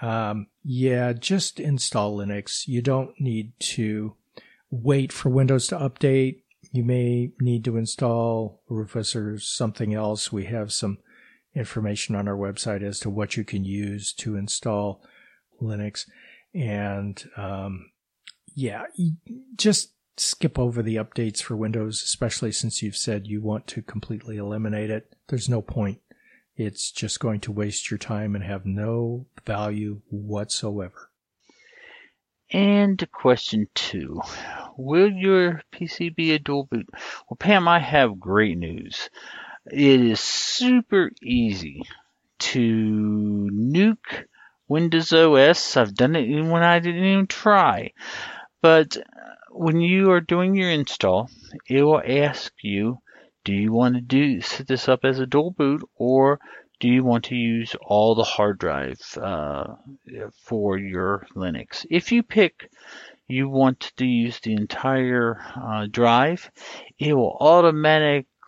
Um, 0.00 0.46
yeah, 0.64 1.12
just 1.12 1.60
install 1.60 2.16
Linux. 2.16 2.66
You 2.66 2.80
don't 2.80 3.20
need 3.20 3.52
to 3.60 4.16
wait 4.70 5.12
for 5.12 5.28
Windows 5.28 5.66
to 5.66 5.76
update. 5.76 6.40
You 6.72 6.82
may 6.82 7.32
need 7.38 7.62
to 7.66 7.76
install 7.76 8.62
Rufus 8.70 9.14
or 9.14 9.38
something 9.38 9.92
else. 9.92 10.32
We 10.32 10.46
have 10.46 10.72
some 10.72 10.96
information 11.54 12.14
on 12.14 12.26
our 12.26 12.36
website 12.36 12.82
as 12.82 13.00
to 13.00 13.10
what 13.10 13.36
you 13.36 13.44
can 13.44 13.66
use 13.66 14.14
to 14.14 14.34
install 14.34 15.02
Linux. 15.60 16.06
And 16.54 17.22
um, 17.36 17.90
yeah, 18.54 18.84
just 19.56 19.92
skip 20.16 20.58
over 20.58 20.82
the 20.82 20.96
updates 20.96 21.42
for 21.42 21.56
Windows, 21.56 22.02
especially 22.02 22.52
since 22.52 22.82
you've 22.82 22.96
said 22.96 23.26
you 23.26 23.40
want 23.40 23.66
to 23.68 23.82
completely 23.82 24.36
eliminate 24.36 24.90
it. 24.90 25.14
There's 25.28 25.48
no 25.48 25.60
point. 25.60 26.00
It's 26.56 26.92
just 26.92 27.18
going 27.18 27.40
to 27.40 27.52
waste 27.52 27.90
your 27.90 27.98
time 27.98 28.34
and 28.36 28.44
have 28.44 28.64
no 28.64 29.26
value 29.44 30.02
whatsoever. 30.08 31.10
And 32.52 33.04
question 33.10 33.66
two 33.74 34.20
Will 34.76 35.10
your 35.10 35.62
PC 35.72 36.14
be 36.14 36.32
a 36.32 36.38
dual 36.38 36.68
boot? 36.70 36.86
Well, 37.28 37.36
Pam, 37.36 37.66
I 37.66 37.80
have 37.80 38.20
great 38.20 38.56
news. 38.56 39.10
It 39.66 40.00
is 40.00 40.20
super 40.20 41.10
easy 41.22 41.82
to 42.38 43.48
nuke 43.52 44.26
Windows 44.68 45.12
OS. 45.12 45.76
I've 45.76 45.94
done 45.94 46.14
it 46.14 46.28
even 46.28 46.50
when 46.50 46.62
I 46.62 46.78
didn't 46.78 47.04
even 47.04 47.26
try. 47.26 47.92
But 48.64 48.96
when 49.50 49.82
you 49.82 50.10
are 50.12 50.22
doing 50.22 50.54
your 50.54 50.70
install, 50.70 51.28
it 51.68 51.82
will 51.82 52.00
ask 52.02 52.50
you, 52.62 52.96
do 53.44 53.52
you 53.52 53.70
want 53.74 53.96
to 53.96 54.00
do 54.00 54.40
set 54.40 54.66
this 54.66 54.88
up 54.88 55.04
as 55.04 55.18
a 55.18 55.26
dual 55.26 55.50
boot 55.50 55.86
or 55.96 56.40
do 56.80 56.88
you 56.88 57.04
want 57.04 57.24
to 57.26 57.34
use 57.34 57.76
all 57.82 58.14
the 58.14 58.24
hard 58.24 58.56
drive 58.58 58.98
uh, 59.20 59.74
for 60.44 60.78
your 60.78 61.26
Linux? 61.36 61.84
If 61.90 62.10
you 62.10 62.22
pick 62.22 62.70
you 63.28 63.50
want 63.50 63.92
to 63.98 64.06
use 64.06 64.40
the 64.40 64.54
entire 64.54 65.42
uh, 65.56 65.86
drive, 65.90 66.50
it 66.98 67.12
will 67.12 67.36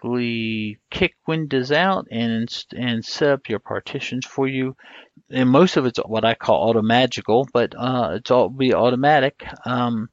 automatically 0.04 0.78
kick 0.90 1.14
Windows 1.26 1.72
out 1.72 2.06
and 2.10 2.48
and 2.76 3.04
set 3.04 3.30
up 3.30 3.48
your 3.48 3.58
partitions 3.58 4.26
for 4.26 4.46
you 4.46 4.76
and 5.30 5.50
most 5.50 5.76
of 5.76 5.86
it's 5.86 5.98
what 5.98 6.24
I 6.24 6.34
call 6.34 6.68
automagical, 6.68 7.48
but 7.52 7.74
uh, 7.76 8.12
it's 8.14 8.30
all 8.30 8.48
be 8.48 8.74
automatic. 8.74 9.44
Um, 9.64 10.08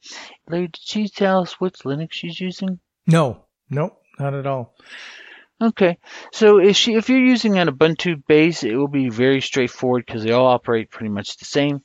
Larry, 0.48 0.68
did 0.68 0.80
she 0.82 1.08
tell 1.08 1.42
us 1.42 1.60
which 1.60 1.80
Linux 1.80 2.14
she's 2.14 2.40
using? 2.40 2.80
No, 3.06 3.44
nope, 3.70 4.02
not 4.18 4.34
at 4.34 4.48
all. 4.48 4.76
Okay, 5.64 5.98
so 6.34 6.60
if 6.60 6.76
she 6.76 6.96
if 6.96 7.08
you're 7.08 7.20
using 7.20 7.58
an 7.58 7.70
Ubuntu 7.70 8.22
base, 8.28 8.66
it 8.66 8.76
will 8.76 8.90
be 8.90 9.08
very 9.08 9.40
straightforward 9.40 10.04
because 10.06 10.22
they 10.22 10.34
all 10.34 10.48
operate 10.48 10.92
pretty 10.92 11.08
much 11.08 11.38
the 11.38 11.46
same. 11.46 11.82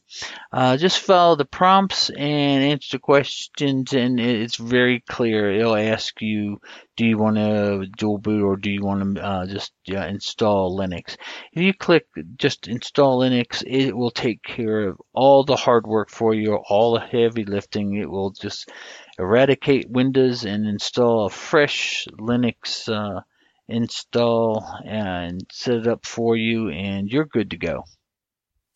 Uh, 0.52 0.76
just 0.76 0.98
follow 0.98 1.36
the 1.36 1.44
prompts 1.44 2.10
and 2.10 2.64
answer 2.64 2.96
the 2.96 2.98
questions, 2.98 3.92
and 3.92 4.18
it's 4.18 4.56
very 4.56 4.98
clear. 5.08 5.52
It'll 5.52 5.76
ask 5.76 6.20
you, 6.20 6.60
do 6.96 7.06
you 7.06 7.18
want 7.18 7.36
to 7.36 7.86
dual 7.96 8.18
boot 8.18 8.42
or 8.42 8.56
do 8.56 8.68
you 8.68 8.82
want 8.82 9.14
to 9.14 9.24
uh, 9.24 9.46
just 9.46 9.72
uh, 9.88 9.98
install 9.98 10.76
Linux? 10.76 11.16
If 11.52 11.62
you 11.62 11.72
click 11.72 12.08
just 12.34 12.66
install 12.66 13.20
Linux, 13.20 13.62
it 13.64 13.96
will 13.96 14.10
take 14.10 14.42
care 14.42 14.88
of 14.88 15.00
all 15.12 15.44
the 15.44 15.54
hard 15.54 15.86
work 15.86 16.10
for 16.10 16.34
you, 16.34 16.56
all 16.68 16.94
the 16.94 17.06
heavy 17.06 17.44
lifting. 17.44 17.94
It 17.94 18.10
will 18.10 18.30
just 18.30 18.72
eradicate 19.20 19.88
Windows 19.88 20.44
and 20.44 20.66
install 20.66 21.26
a 21.26 21.30
fresh 21.30 22.08
Linux 22.18 22.88
uh, 22.88 23.20
install 23.68 24.66
and 24.84 25.42
set 25.52 25.76
it 25.76 25.86
up 25.86 26.06
for 26.06 26.36
you, 26.36 26.70
and 26.70 27.08
you're 27.08 27.26
good 27.26 27.50
to 27.50 27.56
go. 27.56 27.84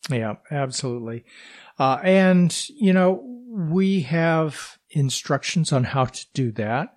Yeah, 0.09 0.35
absolutely. 0.51 1.25
Uh, 1.79 1.99
and, 2.03 2.69
you 2.69 2.93
know, 2.93 3.23
we 3.49 4.01
have 4.01 4.77
instructions 4.89 5.71
on 5.71 5.83
how 5.83 6.05
to 6.05 6.25
do 6.33 6.51
that. 6.51 6.95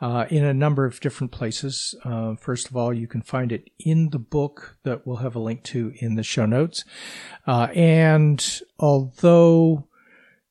uh, 0.00 0.26
in 0.30 0.44
a 0.44 0.54
number 0.54 0.84
of 0.84 1.00
different 1.00 1.32
places. 1.32 1.94
Uh, 2.04 2.36
first 2.36 2.68
of 2.68 2.76
all, 2.76 2.92
you 2.92 3.06
can 3.08 3.22
find 3.22 3.50
it 3.50 3.70
in 3.78 4.10
the 4.10 4.18
book 4.18 4.76
that 4.84 5.06
we'll 5.06 5.16
have 5.16 5.34
a 5.34 5.40
link 5.40 5.64
to 5.64 5.92
in 5.96 6.14
the 6.14 6.22
show 6.22 6.46
notes. 6.46 6.84
Uh, 7.46 7.68
and 7.74 8.60
although 8.78 9.87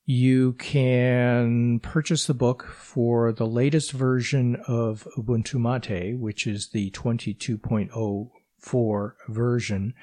you 0.09 0.53
can 0.53 1.81
purchase 1.81 2.27
the 2.27 2.33
book 2.33 2.65
for 2.65 3.33
the 3.33 3.45
latest 3.45 3.91
version 3.91 4.55
of 4.65 5.05
Ubuntu 5.17 5.59
Mate, 5.59 6.17
which 6.17 6.47
is 6.47 6.69
the 6.69 6.89
22.04 6.91 9.11
version. 9.27 9.93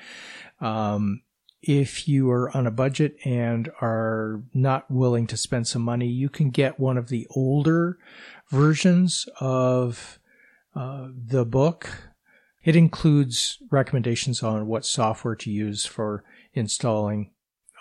Um, 0.61 1.23
if 1.63 2.07
you 2.07 2.31
are 2.31 2.55
on 2.55 2.67
a 2.67 2.71
budget 2.71 3.17
and 3.25 3.71
are 3.81 4.43
not 4.53 4.91
willing 4.91 5.27
to 5.29 5.39
spend 5.39 5.67
some 5.67 5.81
money, 5.81 6.09
you 6.09 6.29
can 6.29 6.51
get 6.51 6.79
one 6.79 6.99
of 6.99 7.09
the 7.09 7.27
older 7.31 7.97
versions 8.51 9.27
of 9.41 10.19
uh, 10.75 11.09
the 11.17 11.47
book. 11.47 12.11
It 12.63 12.77
includes 12.77 13.57
recommendations 13.71 14.43
on 14.43 14.67
what 14.67 14.85
software 14.85 15.37
to 15.37 15.51
use 15.51 15.87
for 15.87 16.25
installing 16.53 17.31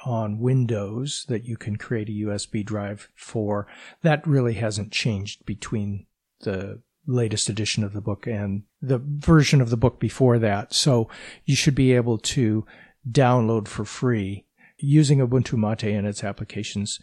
on 0.06 0.39
Windows 0.39 1.26
that 1.30 1.46
you 1.46 1.58
can 1.58 1.78
create 1.78 2.10
a 2.10 2.28
USB 2.28 2.66
drive 2.66 3.10
for. 3.16 3.68
That 4.02 4.26
really 4.28 4.54
hasn't 4.54 4.92
changed 4.92 5.46
between 5.46 6.06
the 6.42 6.82
latest 7.06 7.50
edition 7.50 7.84
of 7.84 7.94
the 7.94 8.02
book 8.02 8.28
and 8.28 8.63
the 8.82 9.00
version 9.00 9.62
of 9.62 9.70
the 9.70 9.78
book 9.78 10.00
before 10.00 10.39
that. 10.39 10.74
So 10.74 11.10
you 11.46 11.56
should 11.56 11.76
be 11.76 11.94
able 11.94 12.18
to 12.20 12.66
download 13.10 13.68
for 13.68 13.86
free 13.86 14.46
using 14.78 15.20
Ubuntu 15.20 15.58
Mate 15.58 15.94
and 15.96 16.08
its 16.08 16.24
applications 16.24 17.00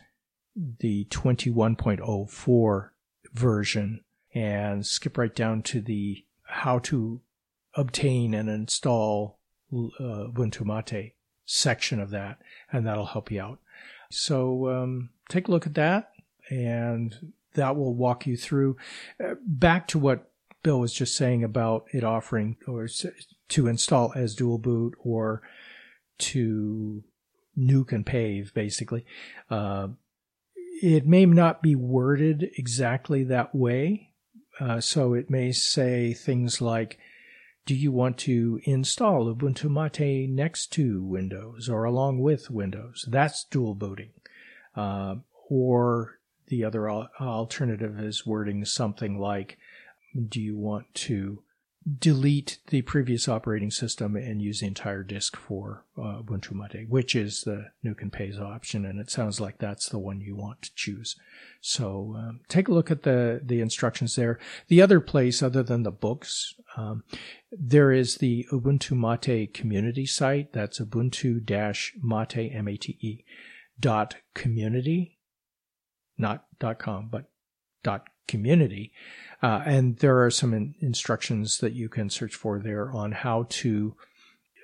the 0.81 1.07
21.04 1.07 2.89
version 3.33 4.01
and 4.35 4.87
skip 4.87 5.17
right 5.17 5.35
down 5.35 5.63
to 5.63 5.81
the 5.81 6.25
how 6.43 6.79
to 6.81 7.21
obtain 7.75 8.35
and 8.35 8.49
install 8.49 9.39
uh, 9.73 10.27
Ubuntu 10.29 10.65
Mate 10.65 11.15
section 11.51 11.99
of 11.99 12.11
that, 12.11 12.39
and 12.71 12.87
that'll 12.87 13.07
help 13.07 13.31
you 13.31 13.41
out. 13.41 13.59
So 14.11 14.69
um, 14.69 15.11
take 15.29 15.49
a 15.49 15.51
look 15.51 15.67
at 15.67 15.75
that, 15.75 16.13
and 16.49 17.33
that 17.55 17.77
will 17.77 17.95
walk 17.95 18.27
you 18.27 18.37
through. 18.37 18.77
Uh, 19.23 19.35
back 19.45 19.89
to 19.89 19.99
what 19.99 20.31
Bill 20.63 20.79
was 20.79 20.93
just 20.93 21.17
saying 21.17 21.43
about 21.43 21.87
it 21.93 22.05
offering 22.05 22.57
or 22.69 22.89
to 23.49 23.67
install 23.67 24.13
as 24.15 24.35
dual 24.35 24.59
boot 24.59 24.95
or 25.03 25.43
to 26.19 27.03
nuke 27.59 27.93
and 27.93 28.07
pave, 28.07 28.55
basically. 28.55 29.05
Uh, 29.51 29.89
it 30.83 31.07
may 31.07 31.27
not 31.27 31.63
be 31.63 31.75
worded 31.75 32.49
exactly 32.57 33.25
that 33.25 33.55
way. 33.55 34.13
Uh, 34.61 34.81
so 34.81 35.15
it 35.15 35.31
may 35.31 35.51
say 35.51 36.13
things 36.13 36.61
like, 36.61 36.99
do 37.66 37.75
you 37.75 37.92
want 37.92 38.18
to 38.18 38.61
install 38.64 39.33
Ubuntu 39.33 39.70
Mate 39.70 40.29
next 40.29 40.73
to 40.73 41.05
Windows 41.05 41.68
or 41.68 41.85
along 41.85 42.20
with 42.20 42.51
Windows? 42.51 43.05
That's 43.09 43.44
dual 43.44 43.75
booting. 43.75 44.11
Uh, 44.75 45.16
or 45.49 46.18
the 46.46 46.64
other 46.64 46.90
alternative 46.90 47.99
is 48.01 48.27
wording 48.27 48.64
something 48.64 49.18
like, 49.18 49.59
do 50.29 50.40
you 50.40 50.57
want 50.57 50.92
to 50.94 51.42
delete 51.99 52.59
the 52.69 52.83
previous 52.83 53.27
operating 53.27 53.71
system 53.71 54.14
and 54.14 54.43
use 54.43 54.61
the 54.61 54.66
entire 54.66 55.03
disk 55.03 55.35
for 55.35 55.87
uh, 55.97 56.21
Ubuntu 56.23 56.53
Mate, 56.53 56.87
which 56.88 57.16
is 57.16 57.40
the 57.40 57.69
Nuke 57.83 58.03
and 58.03 58.12
Pave 58.12 58.38
option, 58.38 58.85
and 58.85 59.01
it 59.01 59.11
sounds 59.11 59.40
like 59.40 59.59
that's 59.59 59.88
the 59.88 59.99
one 59.99 60.21
you 60.21 60.37
want 60.37 60.61
to 60.62 60.75
choose. 60.75 61.16
So 61.62 62.14
um, 62.19 62.40
take 62.49 62.69
a 62.69 62.73
look 62.73 62.90
at 62.90 63.03
the 63.03 63.40
the 63.43 63.61
instructions 63.62 64.14
there. 64.14 64.38
The 64.69 64.83
other 64.83 65.01
place, 65.01 65.43
other 65.43 65.62
than 65.62 65.83
the 65.83 65.90
books, 65.90 66.55
um, 66.77 67.03
there 67.51 67.93
is 67.93 68.16
the 68.16 68.47
Ubuntu 68.53 68.93
Mate 68.93 69.55
community 69.55 70.05
site. 70.05 70.53
That's 70.53 70.81
Ubuntu-Mate 70.81 72.53
M-A-T-E 72.55 73.25
dot 73.79 74.16
community, 74.35 75.19
not 76.19 76.45
dot 76.59 76.79
com, 76.79 77.09
but 77.11 77.31
dot 77.83 78.07
community. 78.29 78.93
Uh, 79.42 79.62
and 79.64 79.98
there 79.98 80.22
are 80.22 80.31
some 80.31 80.53
in- 80.53 80.74
instructions 80.81 81.59
that 81.59 81.72
you 81.72 81.88
can 81.88 82.11
search 82.11 82.35
for 82.35 82.59
there 82.59 82.90
on 82.92 83.12
how 83.12 83.46
to 83.48 83.96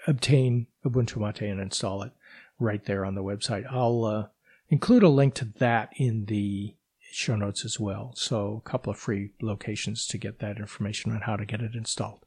obtain 0.07 0.67
Ubuntu 0.85 1.17
Mate 1.17 1.49
and 1.49 1.61
install 1.61 2.03
it 2.03 2.13
right 2.59 2.85
there 2.85 3.05
on 3.05 3.15
the 3.15 3.23
website. 3.23 3.65
I'll 3.71 4.05
uh, 4.05 4.27
include 4.69 5.03
a 5.03 5.09
link 5.09 5.35
to 5.35 5.47
that 5.59 5.91
in 5.97 6.27
the 6.27 6.75
show 7.11 7.37
notes 7.37 7.65
as 7.65 7.81
well. 7.81 8.13
So 8.17 8.63
a 8.65 8.69
couple 8.69 8.91
of 8.91 8.99
free 8.99 9.31
locations 9.41 10.07
to 10.09 10.19
get 10.19 10.39
that 10.41 10.59
information 10.59 11.13
on 11.13 11.23
how 11.23 11.37
to 11.37 11.47
get 11.47 11.63
it 11.63 11.75
installed. 11.75 12.25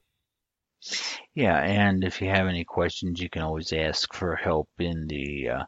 Yeah, 1.36 1.58
and 1.58 2.04
if 2.04 2.22
you 2.22 2.30
have 2.30 2.48
any 2.48 2.64
questions, 2.64 3.22
you 3.22 3.30
can 3.30 3.42
always 3.42 3.72
ask 3.74 4.14
for 4.14 4.36
help 4.36 4.70
in 4.80 5.08
the 5.08 5.50
uh, 5.50 5.64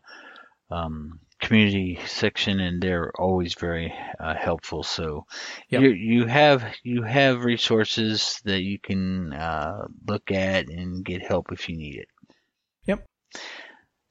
um, 0.73 1.19
community 1.41 1.99
section, 2.05 2.59
and 2.59 2.81
they're 2.81 3.11
always 3.19 3.55
very 3.55 3.93
uh, 4.19 4.35
helpful. 4.35 4.83
So 4.83 5.25
yep. 5.69 5.81
you 5.81 5.89
you 5.89 6.25
have 6.27 6.63
you 6.83 7.01
have 7.03 7.43
resources 7.43 8.39
that 8.45 8.61
you 8.61 8.79
can 8.79 9.33
uh, 9.33 9.87
look 10.07 10.31
at 10.31 10.69
and 10.69 11.03
get 11.03 11.21
help 11.21 11.51
if 11.51 11.67
you 11.67 11.75
need 11.75 11.95
it. 11.95 12.07
Yep. 12.85 13.05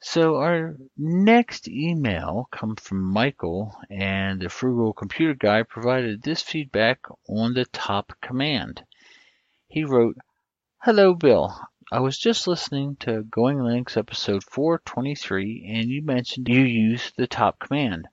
So 0.03 0.37
our 0.37 0.77
next 0.97 1.69
email 1.69 2.49
comes 2.51 2.81
from 2.81 3.03
Michael, 3.03 3.75
and 3.89 4.41
the 4.41 4.49
Frugal 4.49 4.93
Computer 4.93 5.35
Guy 5.35 5.63
provided 5.63 6.23
this 6.23 6.43
feedback 6.43 7.01
on 7.29 7.55
the 7.55 7.67
top 7.67 8.13
command. 8.21 8.83
He 9.69 9.85
wrote, 9.85 10.17
"Hello, 10.83 11.15
Bill. 11.15 11.55
I 11.93 11.99
was 11.99 12.17
just 12.17 12.47
listening 12.47 12.95
to 13.01 13.25
Going 13.25 13.59
Linux 13.59 13.97
episode 13.97 14.45
423 14.45 15.67
and 15.75 15.89
you 15.89 16.03
mentioned 16.03 16.49
you 16.49 16.61
use 16.61 17.11
the 17.17 17.27
top 17.27 17.59
command. 17.59 18.07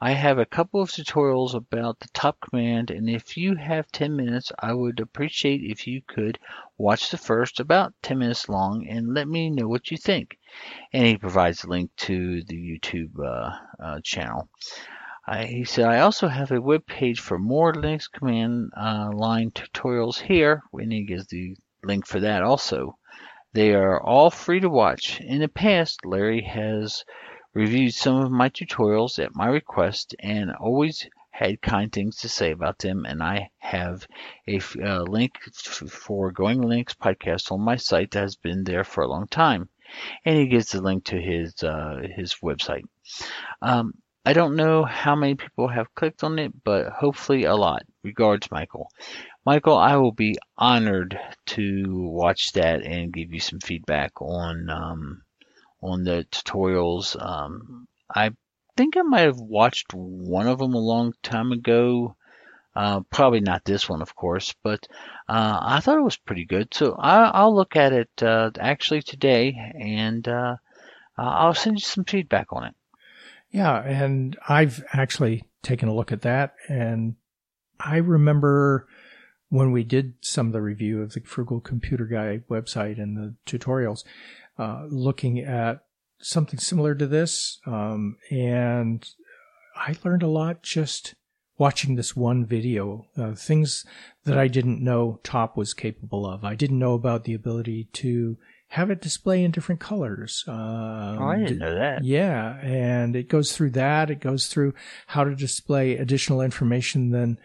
I 0.00 0.12
have 0.12 0.38
a 0.38 0.46
couple 0.46 0.80
of 0.80 0.88
tutorials 0.88 1.52
about 1.52 2.00
the 2.00 2.08
top 2.14 2.40
command 2.40 2.90
and 2.90 3.10
if 3.10 3.36
you 3.36 3.56
have 3.56 3.92
10 3.92 4.16
minutes 4.16 4.52
I 4.58 4.72
would 4.72 5.00
appreciate 5.00 5.60
if 5.60 5.86
you 5.86 6.00
could 6.00 6.38
watch 6.78 7.10
the 7.10 7.18
first 7.18 7.60
about 7.60 7.92
10 8.00 8.20
minutes 8.20 8.48
long 8.48 8.86
and 8.88 9.12
let 9.12 9.28
me 9.28 9.50
know 9.50 9.68
what 9.68 9.90
you 9.90 9.98
think. 9.98 10.38
And 10.94 11.06
he 11.06 11.18
provides 11.18 11.62
a 11.62 11.68
link 11.68 11.90
to 11.98 12.42
the 12.44 12.56
YouTube 12.56 13.22
uh, 13.22 13.50
uh, 13.78 14.00
channel. 14.02 14.48
I, 15.26 15.44
he 15.44 15.64
said, 15.64 15.84
I 15.84 16.00
also 16.00 16.26
have 16.26 16.52
a 16.52 16.62
web 16.62 16.86
page 16.86 17.20
for 17.20 17.38
more 17.38 17.74
Linux 17.74 18.10
command 18.10 18.72
uh, 18.74 19.10
line 19.12 19.50
tutorials 19.50 20.18
here, 20.18 20.62
and 20.72 20.90
he 20.90 21.04
gives 21.04 21.26
the 21.26 21.54
link 21.84 22.06
for 22.06 22.20
that 22.20 22.42
also. 22.42 22.96
They 23.52 23.74
are 23.74 24.00
all 24.00 24.30
free 24.30 24.60
to 24.60 24.68
watch. 24.68 25.20
In 25.20 25.40
the 25.40 25.48
past, 25.48 26.06
Larry 26.06 26.42
has 26.42 27.04
reviewed 27.52 27.94
some 27.94 28.16
of 28.16 28.30
my 28.30 28.48
tutorials 28.48 29.18
at 29.18 29.34
my 29.34 29.46
request 29.46 30.14
and 30.20 30.52
always 30.52 31.08
had 31.30 31.62
kind 31.62 31.90
things 31.90 32.16
to 32.18 32.28
say 32.28 32.52
about 32.52 32.78
them, 32.78 33.06
and 33.06 33.22
I 33.22 33.50
have 33.58 34.06
a 34.46 34.60
uh, 34.82 35.02
link 35.02 35.32
for 35.52 36.30
Going 36.32 36.60
Linux 36.60 36.94
podcast 36.94 37.50
on 37.50 37.60
my 37.62 37.76
site 37.76 38.10
that 38.10 38.20
has 38.20 38.36
been 38.36 38.62
there 38.62 38.84
for 38.84 39.02
a 39.02 39.08
long 39.08 39.26
time. 39.26 39.68
And 40.24 40.36
he 40.36 40.46
gives 40.46 40.70
the 40.70 40.80
link 40.80 41.04
to 41.06 41.20
his 41.20 41.62
uh, 41.64 42.02
his 42.14 42.36
website. 42.44 42.84
Um, 43.62 43.94
I 44.24 44.34
don't 44.34 44.54
know 44.54 44.84
how 44.84 45.16
many 45.16 45.34
people 45.34 45.66
have 45.66 45.94
clicked 45.94 46.22
on 46.22 46.38
it, 46.38 46.52
but 46.62 46.90
hopefully 46.90 47.44
a 47.44 47.56
lot. 47.56 47.82
Regards, 48.04 48.50
Michael. 48.50 48.90
Michael, 49.46 49.78
I 49.78 49.96
will 49.96 50.12
be 50.12 50.36
honored 50.58 51.18
to 51.46 51.84
watch 51.96 52.52
that 52.52 52.82
and 52.82 53.12
give 53.12 53.32
you 53.32 53.40
some 53.40 53.58
feedback 53.60 54.20
on 54.20 54.68
um, 54.68 55.22
on 55.82 56.04
the 56.04 56.26
tutorials. 56.30 57.16
Um, 57.20 57.88
I 58.14 58.32
think 58.76 58.96
I 58.96 59.02
might 59.02 59.22
have 59.22 59.40
watched 59.40 59.94
one 59.94 60.46
of 60.46 60.58
them 60.58 60.74
a 60.74 60.78
long 60.78 61.14
time 61.22 61.52
ago. 61.52 62.16
Uh, 62.76 63.00
probably 63.10 63.40
not 63.40 63.64
this 63.64 63.88
one, 63.88 64.02
of 64.02 64.14
course, 64.14 64.54
but 64.62 64.86
uh, 65.28 65.58
I 65.60 65.80
thought 65.80 65.98
it 65.98 66.02
was 66.02 66.16
pretty 66.16 66.44
good. 66.44 66.72
So 66.72 66.94
I, 66.94 67.42
will 67.42 67.56
look 67.56 67.76
at 67.76 67.92
it 67.92 68.10
uh, 68.22 68.50
actually 68.60 69.02
today, 69.02 69.56
and 69.74 70.26
uh, 70.28 70.56
I'll 71.18 71.54
send 71.54 71.78
you 71.78 71.82
some 71.82 72.04
feedback 72.04 72.52
on 72.52 72.64
it. 72.64 72.74
Yeah, 73.50 73.76
and 73.82 74.36
I've 74.48 74.84
actually 74.92 75.44
taken 75.62 75.88
a 75.88 75.94
look 75.94 76.12
at 76.12 76.22
that, 76.22 76.54
and 76.68 77.16
I 77.80 77.96
remember 77.96 78.86
when 79.50 79.72
we 79.72 79.84
did 79.84 80.14
some 80.20 80.46
of 80.46 80.52
the 80.52 80.62
review 80.62 81.02
of 81.02 81.12
the 81.12 81.20
Frugal 81.20 81.60
Computer 81.60 82.06
Guy 82.06 82.40
website 82.48 83.00
and 83.00 83.16
the 83.16 83.34
tutorials, 83.46 84.04
uh, 84.58 84.86
looking 84.88 85.40
at 85.40 85.84
something 86.20 86.58
similar 86.58 86.94
to 86.94 87.06
this. 87.06 87.60
Um, 87.66 88.16
and 88.30 89.06
I 89.76 89.96
learned 90.04 90.22
a 90.22 90.28
lot 90.28 90.62
just 90.62 91.14
watching 91.58 91.96
this 91.96 92.16
one 92.16 92.46
video, 92.46 93.06
uh, 93.18 93.34
things 93.34 93.84
that 94.24 94.38
I 94.38 94.48
didn't 94.48 94.82
know 94.82 95.20
Top 95.22 95.56
was 95.56 95.74
capable 95.74 96.26
of. 96.26 96.44
I 96.44 96.54
didn't 96.54 96.78
know 96.78 96.94
about 96.94 97.24
the 97.24 97.34
ability 97.34 97.88
to 97.94 98.38
have 98.68 98.88
it 98.88 99.02
display 99.02 99.42
in 99.42 99.50
different 99.50 99.80
colors. 99.80 100.44
Um, 100.46 100.56
oh, 100.56 101.26
I 101.26 101.38
didn't 101.38 101.58
know 101.58 101.74
that. 101.74 102.04
Yeah, 102.04 102.56
and 102.62 103.16
it 103.16 103.28
goes 103.28 103.52
through 103.52 103.70
that. 103.70 104.10
It 104.10 104.20
goes 104.20 104.46
through 104.46 104.74
how 105.08 105.24
to 105.24 105.34
display 105.34 105.96
additional 105.96 106.40
information 106.40 107.10
than 107.10 107.38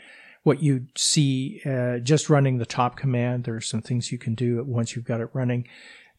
what 0.46 0.62
you 0.62 0.86
see 0.96 1.60
uh, 1.66 1.98
just 1.98 2.30
running 2.30 2.60
the 2.60 2.68
top 2.68 2.96
command. 2.96 3.44
There 3.46 3.56
are 3.56 3.62
some 3.62 3.82
things 3.82 4.12
you 4.12 4.20
can 4.20 4.36
do 4.36 4.64
once 4.64 4.96
you've 4.96 5.04
got 5.04 5.20
it 5.20 5.30
running 5.34 5.68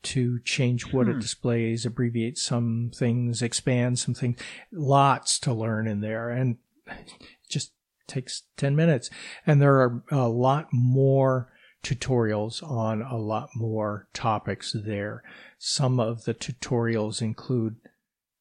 to 0.02 0.40
change 0.40 0.92
what 0.92 1.06
Hmm. 1.06 1.12
it 1.12 1.20
displays, 1.20 1.86
abbreviate 1.86 2.36
some 2.36 2.90
things, 2.92 3.40
expand 3.40 4.00
some 4.00 4.14
things. 4.14 4.40
Lots 4.72 5.38
to 5.38 5.52
learn 5.54 5.86
in 5.86 6.00
there, 6.00 6.28
and 6.28 6.56
it 6.88 7.12
just 7.48 7.70
takes 8.08 8.42
ten 8.56 8.74
minutes. 8.74 9.10
And 9.46 9.62
there 9.62 9.76
are 9.80 10.02
a 10.10 10.28
lot 10.28 10.72
more 10.72 11.52
tutorials 11.84 12.68
on 12.68 13.02
a 13.02 13.16
lot 13.16 13.50
more 13.54 14.08
topics 14.12 14.74
there. 14.74 15.22
Some 15.56 16.00
of 16.00 16.24
the 16.24 16.34
tutorials 16.34 17.22
include 17.22 17.76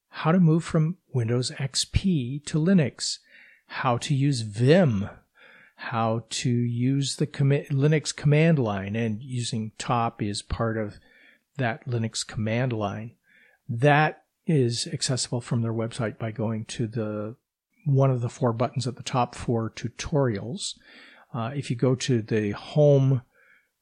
how 0.09 0.31
to 0.31 0.39
move 0.39 0.63
from 0.63 0.97
Windows 1.13 1.51
XP 1.51 2.43
to 2.45 2.57
Linux, 2.57 3.19
how 3.67 3.97
to 3.97 4.15
use 4.15 4.41
Vim, 4.41 5.09
how 5.75 6.23
to 6.29 6.49
use 6.49 7.17
the 7.17 7.27
Linux 7.27 8.15
command 8.15 8.59
line, 8.59 8.95
and 8.95 9.21
using 9.21 9.71
top 9.77 10.21
is 10.21 10.41
part 10.41 10.77
of 10.77 10.99
that 11.57 11.87
Linux 11.87 12.25
command 12.25 12.73
line. 12.73 13.11
That 13.67 14.23
is 14.47 14.87
accessible 14.91 15.41
from 15.41 15.61
their 15.61 15.73
website 15.73 16.17
by 16.17 16.31
going 16.31 16.65
to 16.65 16.87
the 16.87 17.35
one 17.85 18.09
of 18.09 18.21
the 18.21 18.29
four 18.29 18.51
buttons 18.51 18.87
at 18.87 18.95
the 18.95 19.03
top 19.03 19.35
for 19.35 19.69
tutorials. 19.69 20.73
Uh, 21.33 21.51
if 21.53 21.69
you 21.69 21.75
go 21.75 21.93
to 21.93 22.21
the 22.21 22.51
home 22.51 23.21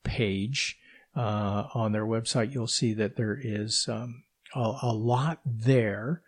page 0.04 0.78
uh, 1.16 1.68
on 1.74 1.92
their 1.92 2.06
website, 2.06 2.54
you'll 2.54 2.68
see 2.68 2.94
that 2.94 3.16
there 3.16 3.40
is 3.42 3.88
um, 3.90 4.24
a, 4.56 4.74
a 4.82 4.94
lot 4.94 5.40
there. 5.46 6.22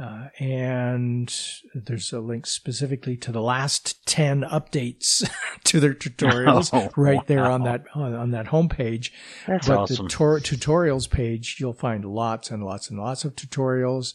Uh, 0.00 0.28
and 0.38 1.34
there's 1.74 2.10
a 2.10 2.20
link 2.20 2.46
specifically 2.46 3.18
to 3.18 3.30
the 3.30 3.42
last 3.42 4.06
10 4.06 4.42
updates 4.42 5.28
to 5.64 5.78
their 5.78 5.92
tutorials 5.92 6.70
Oh, 6.72 6.90
right 6.96 7.26
there 7.26 7.44
on 7.44 7.64
that 7.64 7.84
on, 7.94 8.14
on 8.14 8.30
that 8.30 8.46
homepage. 8.46 9.10
That's 9.46 9.68
but 9.68 9.78
awesome. 9.78 10.06
the 10.06 10.10
tor- 10.10 10.40
tutorials 10.40 11.10
page, 11.10 11.56
you'll 11.60 11.74
find 11.74 12.06
lots 12.06 12.50
and 12.50 12.64
lots 12.64 12.88
and 12.88 12.98
lots 12.98 13.26
of 13.26 13.36
tutorials. 13.36 14.14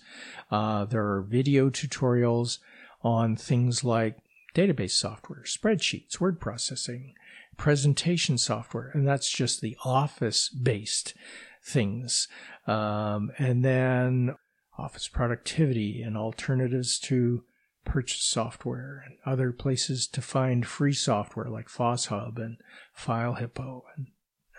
Uh, 0.49 0.85
there 0.85 1.05
are 1.05 1.21
video 1.21 1.69
tutorials 1.69 2.57
on 3.03 3.35
things 3.35 3.83
like 3.83 4.17
database 4.55 4.91
software, 4.91 5.43
spreadsheets, 5.43 6.19
word 6.19 6.39
processing, 6.39 7.13
presentation 7.57 8.39
software, 8.39 8.89
and 8.95 9.07
that's 9.07 9.29
just 9.29 9.61
the 9.61 9.77
office 9.85 10.49
based 10.49 11.13
things. 11.61 12.27
Um, 12.65 13.31
and 13.37 13.63
then 13.63 14.35
office 14.77 15.07
productivity 15.07 16.01
and 16.01 16.17
alternatives 16.17 16.99
to 16.99 17.43
purchase 17.85 18.23
software 18.23 19.03
and 19.05 19.17
other 19.25 19.51
places 19.51 20.07
to 20.07 20.21
find 20.21 20.65
free 20.65 20.93
software 20.93 21.49
like 21.49 21.67
FossHub 21.67 22.37
and 22.37 22.57
FileHippo 22.97 23.81
and 23.95 24.07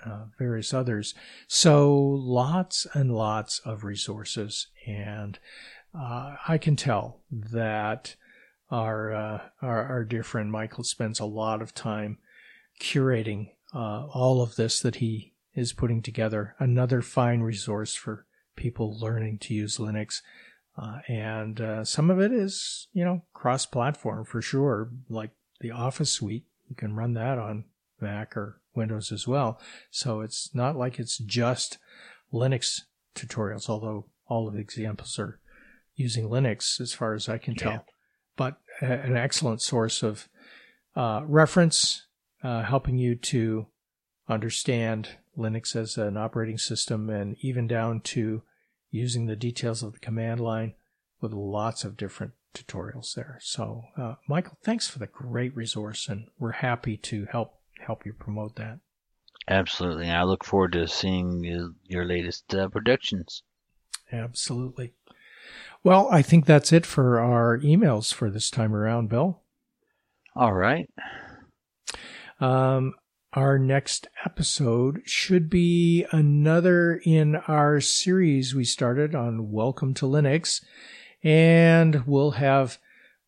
uh, 0.05 0.27
various 0.39 0.73
others. 0.73 1.15
So 1.49 1.97
lots 1.99 2.87
and 2.95 3.13
lots 3.13 3.59
of 3.61 3.85
resources, 3.85 4.69
and 4.87 5.39
uh, 5.99 6.37
I 6.47 6.59
can 6.59 6.77
tell 6.77 7.21
that 7.31 8.15
our, 8.71 9.13
uh, 9.13 9.41
our 9.63 9.85
our 9.87 10.05
dear 10.05 10.23
friend 10.23 10.51
Michael 10.51 10.85
spends 10.85 11.19
a 11.19 11.25
lot 11.25 11.63
of 11.63 11.75
time 11.75 12.19
curating 12.81 13.51
uh, 13.75 14.07
all 14.07 14.43
of 14.43 14.57
this 14.57 14.81
that 14.81 14.97
he 14.97 15.33
is 15.55 15.73
putting 15.73 16.03
together. 16.03 16.55
Another 16.59 17.03
fine 17.03 17.41
resource 17.41 17.95
for 17.95 18.26
people 18.57 18.99
learning 18.99 19.39
to 19.39 19.55
use 19.55 19.79
Linux. 19.79 20.23
Uh, 20.77 20.99
and 21.09 21.61
uh, 21.61 21.85
some 21.85 22.11
of 22.11 22.21
it 22.21 22.33
is, 22.33 22.89
you 22.93 23.05
know, 23.05 23.23
cross-platform 23.33 24.25
for 24.25 24.43
sure, 24.43 24.91
like 25.09 25.31
the 25.61 25.71
Office 25.71 26.11
suite. 26.11 26.45
You 26.69 26.77
can 26.77 26.95
run 26.95 27.15
that 27.15 27.39
on 27.39 27.65
Mac 28.01 28.37
or 28.37 28.61
Windows 28.75 29.11
as 29.11 29.27
well. 29.27 29.59
So 29.91 30.21
it's 30.21 30.51
not 30.55 30.77
like 30.77 30.99
it's 30.99 31.17
just 31.17 31.79
Linux 32.33 32.83
tutorials, 33.15 33.71
although 33.71 34.07
all 34.27 34.49
of 34.49 34.55
the 34.55 34.61
examples 34.61 35.19
are 35.19 35.39
using 35.95 36.29
Linux 36.29 36.79
as 36.81 36.93
far 36.93 37.15
as 37.15 37.29
I 37.29 37.39
can 37.39 37.55
tell. 37.55 37.73
Yeah. 37.73 37.79
But 38.37 38.59
a- 38.83 39.01
an 39.01 39.17
excellent 39.17 39.63
source 39.63 40.03
of 40.03 40.29
uh, 40.95 41.23
reference, 41.25 42.07
uh, 42.43 42.65
helping 42.65 42.99
you 42.99 43.15
to 43.15 43.67
understand 44.29 45.11
Linux 45.37 45.77
as 45.77 45.97
an 45.97 46.17
operating 46.17 46.59
system 46.59 47.11
and 47.11 47.37
even 47.41 47.67
down 47.67 48.01
to 48.01 48.43
using 48.91 49.27
the 49.27 49.37
details 49.37 49.83
of 49.83 49.93
the 49.93 49.99
command 49.99 50.41
line 50.41 50.75
with 51.21 51.33
lots 51.33 51.85
of 51.85 51.97
different 51.97 52.33
tutorials 52.55 53.15
there. 53.15 53.39
So, 53.41 53.85
uh, 53.97 54.15
Michael, 54.29 54.59
thanks 54.63 54.89
for 54.89 54.99
the 54.99 55.07
great 55.07 55.55
resource, 55.55 56.09
and 56.09 56.27
we're 56.39 56.53
happy 56.53 56.97
to 56.99 57.27
help 57.31 57.61
help 57.81 58.07
you 58.07 58.13
promote 58.13 58.57
that. 58.57 58.79
Absolutely. 59.49 60.11
I 60.11 60.25
look 60.25 60.45
forward 60.45 60.73
to 60.73 60.89
seeing 60.89 61.45
your, 61.85 62.05
latest 62.05 62.53
uh, 62.55 62.69
productions. 62.69 63.43
Absolutely. 64.11 64.93
Well, 65.85 66.09
I 66.11 66.23
think 66.23 66.47
that's 66.47 66.73
it 66.73 66.85
for 66.85 67.21
our 67.21 67.59
emails 67.59 68.13
for 68.13 68.31
this 68.31 68.51
time 68.51 68.75
around, 68.75 69.09
Bill. 69.09 69.41
All 70.35 70.53
right. 70.53 70.91
Um, 72.41 72.95
our 73.37 73.59
next 73.59 74.09
episode 74.25 75.03
should 75.05 75.51
be 75.51 76.07
another 76.11 77.03
in 77.05 77.37
our 77.37 77.83
series 77.83 78.55
we 78.55 78.65
started 78.65 79.15
on 79.15 79.53
Welcome 79.53 79.93
to 79.93 80.07
Linux, 80.07 80.65
and 81.23 82.07
we'll 82.07 82.31
have 82.33 82.79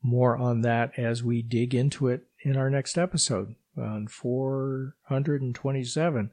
more 0.02 0.38
on 0.38 0.62
that 0.62 0.98
as 0.98 1.22
we 1.22 1.42
dig 1.42 1.74
into 1.74 2.08
it 2.08 2.22
in 2.42 2.56
our 2.56 2.70
next 2.70 2.96
episode 2.96 3.54
on 3.76 4.08
427. 4.08 6.30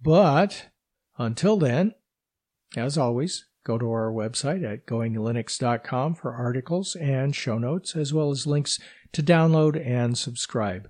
But 0.00 0.68
until 1.18 1.56
then, 1.56 1.94
as 2.76 2.96
always, 2.96 3.46
go 3.64 3.78
to 3.78 3.90
our 3.90 4.12
website 4.12 4.64
at 4.64 4.86
goinglinux.com 4.86 6.14
for 6.14 6.34
articles 6.34 6.94
and 6.94 7.34
show 7.34 7.58
notes, 7.58 7.96
as 7.96 8.14
well 8.14 8.30
as 8.30 8.46
links 8.46 8.78
to 9.10 9.24
download 9.24 9.84
and 9.84 10.16
subscribe. 10.16 10.88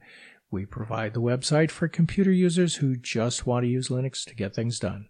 We 0.53 0.67
provide 0.67 1.15
the 1.15 1.23
website 1.23 1.71
for 1.71 1.89
computer 1.89 2.31
users 2.31 2.77
who 2.77 2.95
just 2.95 3.47
want 3.47 3.65
to 3.65 3.69
use 3.69 3.89
Linux 3.89 4.25
to 4.27 4.35
get 4.35 4.55
things 4.55 4.79
done. 4.79 5.09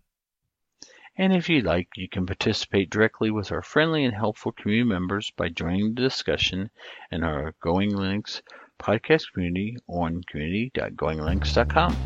And 1.18 1.34
if 1.34 1.48
you'd 1.48 1.66
like, 1.66 1.88
you 1.96 2.08
can 2.08 2.24
participate 2.24 2.88
directly 2.88 3.30
with 3.30 3.52
our 3.52 3.60
friendly 3.60 4.04
and 4.04 4.14
helpful 4.14 4.52
community 4.52 4.88
members 4.88 5.30
by 5.36 5.48
joining 5.48 5.94
the 5.94 6.00
discussion 6.00 6.70
in 7.10 7.22
our 7.24 7.54
Going 7.60 7.90
Linux 7.90 8.40
podcast 8.80 9.24
community 9.34 9.76
on 9.88 10.22
community.goinglinux.com. 10.30 11.96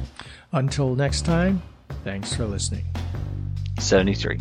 Until 0.52 0.96
next 0.96 1.24
time, 1.26 1.62
thanks 2.04 2.34
for 2.34 2.46
listening. 2.46 2.86
73. 3.78 4.40